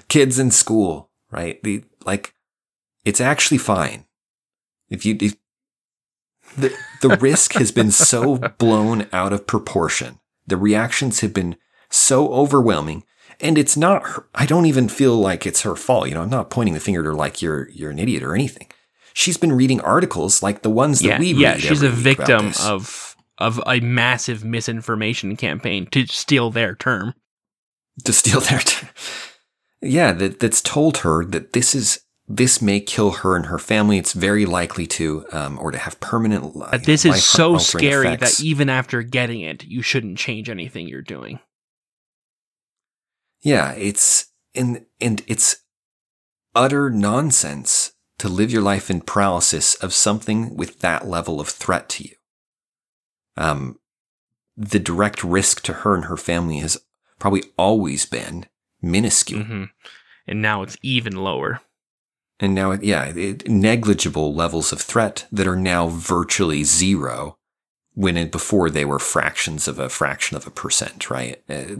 [0.09, 1.63] kids in school, right?
[1.63, 2.35] The like
[3.05, 4.07] it's actually fine.
[4.89, 5.37] If you if,
[6.57, 10.19] the the risk has been so blown out of proportion.
[10.51, 11.57] The reactions have been
[11.89, 13.05] so overwhelming
[13.41, 16.09] and it's not her, I don't even feel like it's her fault.
[16.09, 18.35] You know, I'm not pointing the finger at her like you're you're an idiot or
[18.35, 18.67] anything.
[19.15, 21.63] She's been reading articles like the ones that Yeah, we yeah, read.
[21.63, 27.15] she's a victim of of a massive misinformation campaign to steal their term.
[28.05, 28.91] to steal their term.
[29.81, 32.01] yeah that that's told her that this is
[32.33, 35.99] this may kill her and her family it's very likely to um, or to have
[35.99, 38.39] permanent That this is so scary effects.
[38.39, 41.41] that even after getting it, you shouldn't change anything you're doing.
[43.43, 45.57] yeah it's and and it's
[46.55, 51.89] utter nonsense to live your life in paralysis of something with that level of threat
[51.89, 52.15] to you
[53.37, 53.79] um
[54.57, 56.77] the direct risk to her and her family has
[57.19, 58.47] probably always been
[58.83, 59.65] minuscule hmm
[60.27, 61.61] And now it's even lower.
[62.41, 67.37] And now, yeah, it, negligible levels of threat that are now virtually zero
[67.95, 71.43] when it, before they were fractions of a fraction of a percent, right?
[71.51, 71.77] Uh,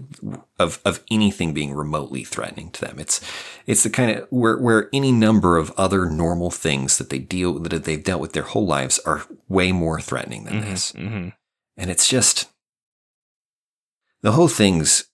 [0.59, 2.99] of, of anything being remotely threatening to them.
[2.99, 3.21] It's,
[3.67, 7.59] it's the kind of where, where any number of other normal things that they deal,
[7.61, 10.91] that they've dealt with their whole lives are way more threatening than this.
[10.93, 11.29] hmm
[11.77, 12.51] And it's just,
[14.21, 15.07] the whole thing's,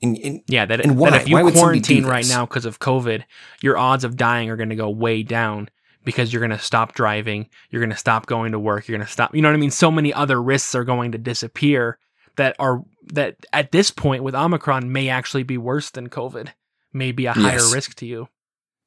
[0.00, 2.44] in, in, Yeah, that, And that if you Why would somebody do quarantine right now
[2.46, 3.24] because of COVID,
[3.62, 5.68] your odds of dying are going to go way down
[6.04, 9.06] because you're going to stop driving, you're going to stop going to work, you're going
[9.06, 9.34] to stop.
[9.34, 9.70] You know what I mean?
[9.70, 11.98] So many other risks are going to disappear
[12.36, 12.82] that are
[13.12, 16.48] that at this point with Omicron may actually be worse than COVID,
[16.92, 17.72] may be a higher Yes.
[17.72, 18.28] risk to you.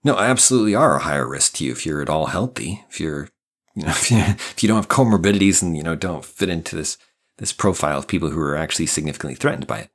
[0.03, 2.86] No, absolutely are a higher risk to you if you're at all healthy.
[2.89, 3.30] If you're,
[3.76, 6.76] you know, if you, if you don't have comorbidities and you know don't fit into
[6.76, 6.97] this
[7.38, 9.89] this profile of people who are actually significantly threatened by it.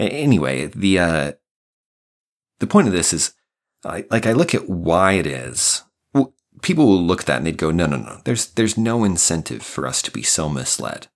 [0.00, 1.32] Anyway, the uh,
[2.58, 3.34] the point of this is,
[3.84, 5.82] I, like, I look at why it is.
[6.14, 8.20] Well, people will look at that and they'd go, no, no, no.
[8.24, 11.08] There's there's no incentive for us to be so misled.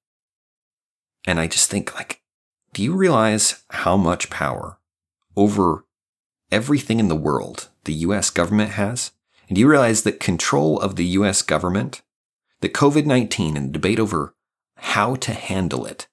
[1.26, 2.20] And I just think, like,
[2.74, 4.78] do you realize how much power
[5.34, 5.86] over
[6.52, 9.12] everything in the world the US government has?
[9.48, 12.02] And do you realize that control of the US government,
[12.60, 14.34] the COVID 19 and the debate over
[14.76, 16.06] how to handle it,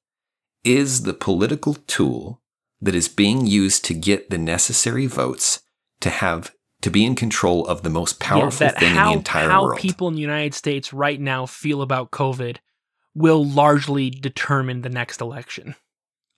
[0.63, 2.41] is the political tool
[2.81, 5.61] that is being used to get the necessary votes
[5.99, 9.17] to have to be in control of the most powerful yeah, thing how, in the
[9.19, 9.77] entire how world.
[9.77, 12.57] How people in the United States right now feel about COVID
[13.13, 15.75] will largely determine the next election.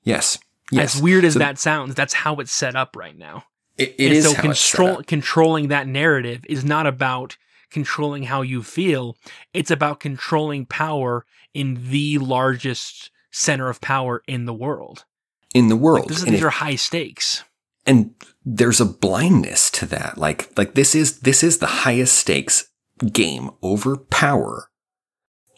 [0.03, 0.39] yes.
[0.71, 0.95] Yes.
[0.95, 3.43] As weird as So that sounds, that's how it's set up right now.
[3.77, 7.37] it, it is so how it's set control, controlling that narrative is not about
[7.69, 9.15] controlling how you feel.
[9.53, 15.05] It's about controlling power in the largest center of power in the world.
[15.53, 16.01] In the world.
[16.05, 17.43] Like, this is, And these if- are high stakes.
[17.85, 18.13] and
[18.45, 22.67] there's a blindness to that like like this is this is the highest stakes
[23.11, 24.69] game over power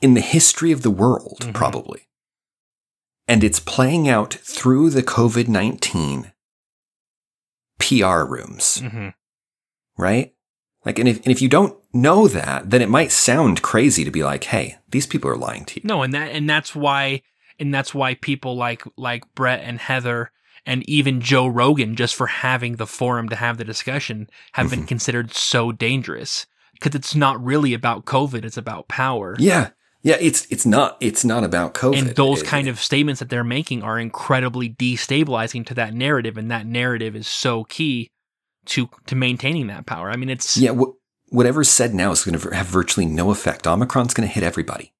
[0.02, 1.54] in the history of the world Mhm.
[1.54, 2.08] probably
[3.28, 6.32] and it's playing out through the covid-19
[7.80, 9.10] pr rooms hmm
[9.98, 10.34] right
[10.86, 14.12] like and if, and if you don't know that then it might sound crazy to
[14.12, 17.22] be like hey these people are lying to you No, and that and that's why
[17.60, 20.32] and that's why people like like Bret and Heather
[20.66, 24.80] and even Joe Rogan, just for having the forum to have the discussion, have been
[24.80, 24.88] mm-hmm.
[24.88, 29.36] considered so dangerous because it's not really about COVID; it's about power.
[29.40, 29.70] yeah
[30.02, 33.30] yeah it's it's not it's not about covid And those It- kind of statements that
[33.30, 38.10] they're making are incredibly destabilizing to that narrative, and that narrative is so key
[38.68, 40.10] to to maintaining that power.
[40.12, 40.94] I mean, it's Yeah, wh-
[41.34, 43.68] whatever's said now is going to have virtually no effect.
[43.68, 44.94] Omicron's going to hit everybody,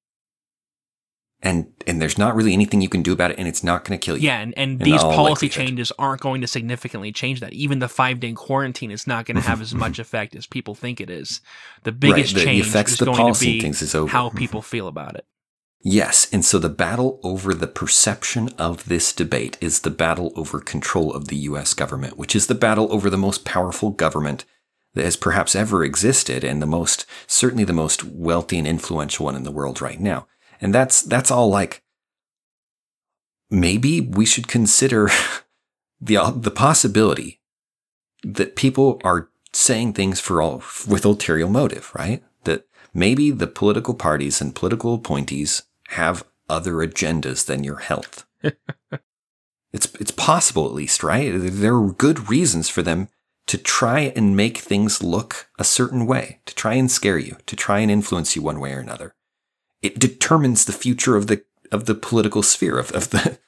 [1.42, 3.98] and and there's not really anything you can do about it, and it's not going
[3.98, 4.26] to kill you.
[4.26, 7.52] Yeah, and, and these policy changes aren't going to significantly change that.
[7.52, 10.74] Even the five day quarantine is not going to have as much effect as people
[10.74, 11.40] think it is.
[11.84, 14.10] The biggest the- the change effects is the going to be things is over.
[14.10, 15.26] how people feel about it.
[15.82, 20.58] Yes, and so the battle over the perception of this debate is the battle over
[20.58, 21.74] control of the U.S.
[21.74, 24.44] government, which is the battle over the most powerful government
[24.94, 29.36] that has perhaps ever existed, and the most certainly the most wealthy and influential one
[29.36, 30.26] in the world right now.
[30.60, 31.82] And that's that's all like
[33.50, 35.10] maybe we should consider
[36.00, 37.40] the uh, the possibility
[38.22, 42.22] that people are saying things for all with ulterior motive, right?
[42.44, 48.26] That maybe the political parties and political appointees have other agendas than your health.
[49.72, 51.32] it's it's possible at least, right?
[51.34, 53.08] There are good reasons for them
[53.46, 57.54] to try and make things look a certain way, to try and scare you, to
[57.54, 59.14] try and influence you one way or another.
[59.82, 63.38] It determines the future of the of the political sphere of, of the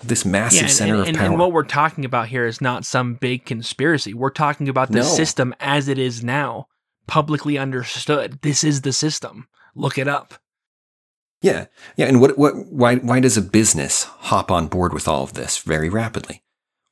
[0.00, 1.26] of this massive and, center and, of and, power.
[1.28, 4.12] and what we're talking about here is not some big conspiracy.
[4.12, 5.04] We're talking about the No.
[5.04, 6.66] system as it is now,
[7.06, 8.40] publicly understood.
[8.42, 9.46] This is the system.
[9.76, 10.34] Look it up.
[11.42, 15.22] Yeah, yeah, and what what why why does a business hop on board with all
[15.22, 16.42] of this very rapidly?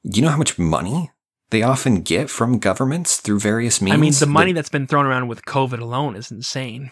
[0.09, 1.11] Do you know how much money
[1.51, 3.95] they often get from governments through various means?
[3.95, 6.91] I mean, the money That- that's been thrown around with COVID alone is insane.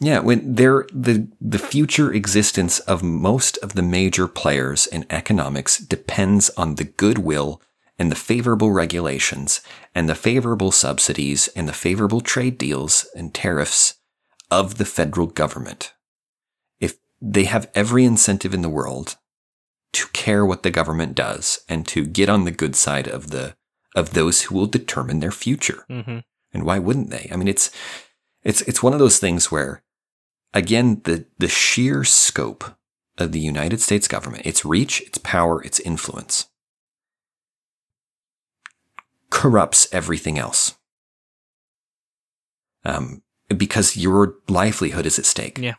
[0.00, 5.78] Yeah, when they're the the future existence of most of the major players in economics
[5.78, 7.60] depends on the goodwill
[7.98, 9.60] and the favorable regulations
[9.94, 13.94] and the favorable subsidies and the favorable trade deals and tariffs
[14.50, 15.92] of the federal government.
[16.80, 19.16] If they have every incentive in the world
[19.92, 23.54] to care what the government does and to get on the good side of the
[23.94, 25.84] of those who will determine their future.
[25.88, 26.18] hmm
[26.52, 27.28] And why wouldn't they?
[27.32, 27.70] I mean, it's
[28.44, 29.82] it's it's one of those things where,
[30.52, 32.64] again, the the sheer scope
[33.18, 36.48] of the United States government, its reach, its power, its influence,
[39.30, 40.76] corrupts everything else.
[42.84, 43.22] Um,
[43.56, 45.58] because your livelihood is at stake.
[45.58, 45.74] Yeah.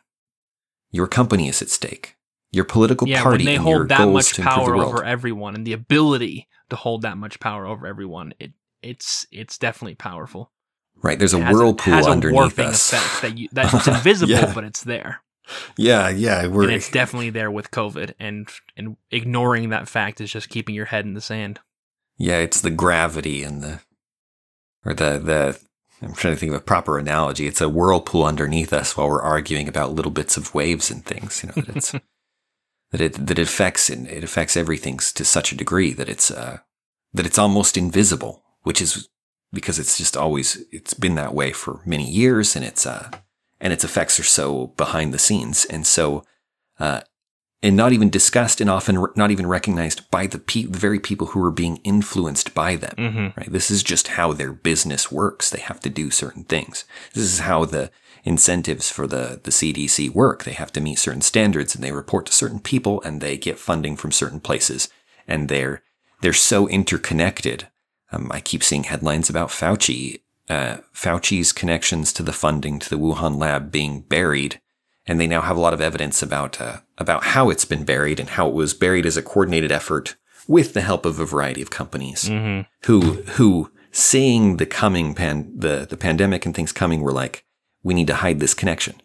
[0.92, 2.16] Your company is at stake.
[2.52, 4.76] Your political Yeah, party when they and your hold that much to improve the power
[4.78, 8.54] over everyone and the ability to hold that much power over everyone, it
[8.84, 10.52] it's it's definitely powerful.
[11.04, 11.20] Right.
[11.20, 12.92] There's a whirlpool a underneath warping us.
[12.92, 14.52] effect that you that's invisible, Yeah.
[14.54, 15.22] but it's there.
[15.78, 16.48] Yeah, yeah.
[16.48, 18.48] We're, and it's definitely there with COVID, and
[18.78, 21.60] and ignoring that fact is just keeping your head in the sand.
[22.18, 23.82] Yeah, it's the gravity and the,
[24.86, 25.60] or the, the,
[26.02, 27.48] I'm trying to think of a proper analogy.
[27.48, 31.42] It's a whirlpool underneath us while we're arguing about little bits of waves and things,
[31.44, 31.92] you know, that it's,
[32.92, 36.60] that it, that it affects, it affects everything to such a degree that it's, uh,
[37.14, 39.10] that it's almost invisible, which is
[39.54, 43.10] because it's just always it's been that way for many years, and it's uh,
[43.62, 46.24] and its effects are so behind the scenes, and so
[46.80, 47.02] uh,
[47.64, 51.28] and not even discussed and often not even recognized by the, pe- the very people
[51.28, 52.94] who are being influenced by them.
[52.98, 53.40] Mm-hmm.
[53.40, 53.52] Right?
[53.52, 55.50] This is just how their business works.
[55.50, 56.84] They have to do certain things.
[57.14, 57.90] This is how the
[58.26, 60.44] incentives for the, the CDC work.
[60.44, 63.58] They have to meet certain standards and they report to certain people and they get
[63.58, 64.90] funding from certain places.
[65.26, 65.84] And they're,
[66.22, 67.70] they're so interconnected.
[68.14, 72.98] Um, I keep seeing headlines about Fauci, uh, Fauci's connections to the funding to the
[72.98, 74.60] Wuhan lab being buried
[75.06, 78.20] and they now have a lot of evidence about uh, about how it's been buried
[78.20, 80.16] and how it was buried as a coordinated effort
[80.48, 82.62] with the help of a variety of companies Mm-hmm.
[82.86, 83.02] who
[83.34, 87.46] who seeing the coming pan the the pandemic and things coming were like
[87.84, 88.96] we need to hide this connection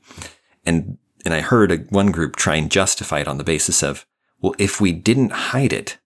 [0.64, 4.06] and and I heard a, one group try and justify it on the basis of
[4.40, 5.98] well if we didn't hide it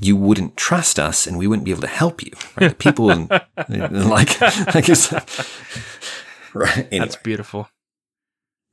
[0.00, 3.06] you wouldn't trust us and we wouldn't be able to help you right people
[3.68, 5.12] like like it's
[6.54, 6.98] right anyway.
[6.98, 7.68] That's beautiful.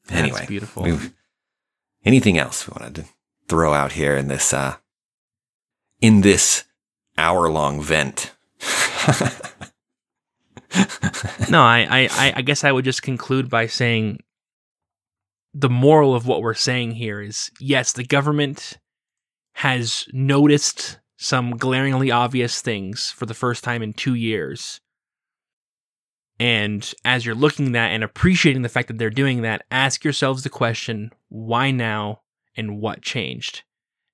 [0.07, 0.83] That's Anyway, beautiful.
[0.83, 1.11] we've-
[2.05, 3.05] anything else we wanted to
[3.49, 4.75] throw out here in this uh
[6.01, 6.63] in this
[7.17, 8.33] hour long vent?
[11.49, 14.19] no, I, I, I guess I would just conclude by saying
[15.53, 18.77] the moral of what we're saying here is yes, the government
[19.53, 24.79] has noticed some glaringly obvious things for the first time in two years.
[26.39, 30.03] And as you're looking at that and appreciating the fact that they're doing that, ask
[30.03, 32.21] yourselves the question why now
[32.55, 33.63] and what changed?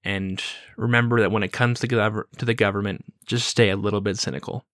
[0.06, 0.42] And
[0.78, 4.18] remember that when it comes to, gov- to the government, just stay a little bit
[4.18, 4.66] cynical.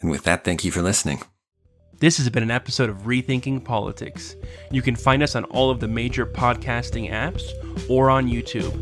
[0.00, 1.22] and with that, thank you for listening.
[1.98, 4.36] This has been an episode of Rethinking Politics.
[4.70, 7.54] You can find us on all of the major podcasting apps
[7.88, 8.78] or on YouTube.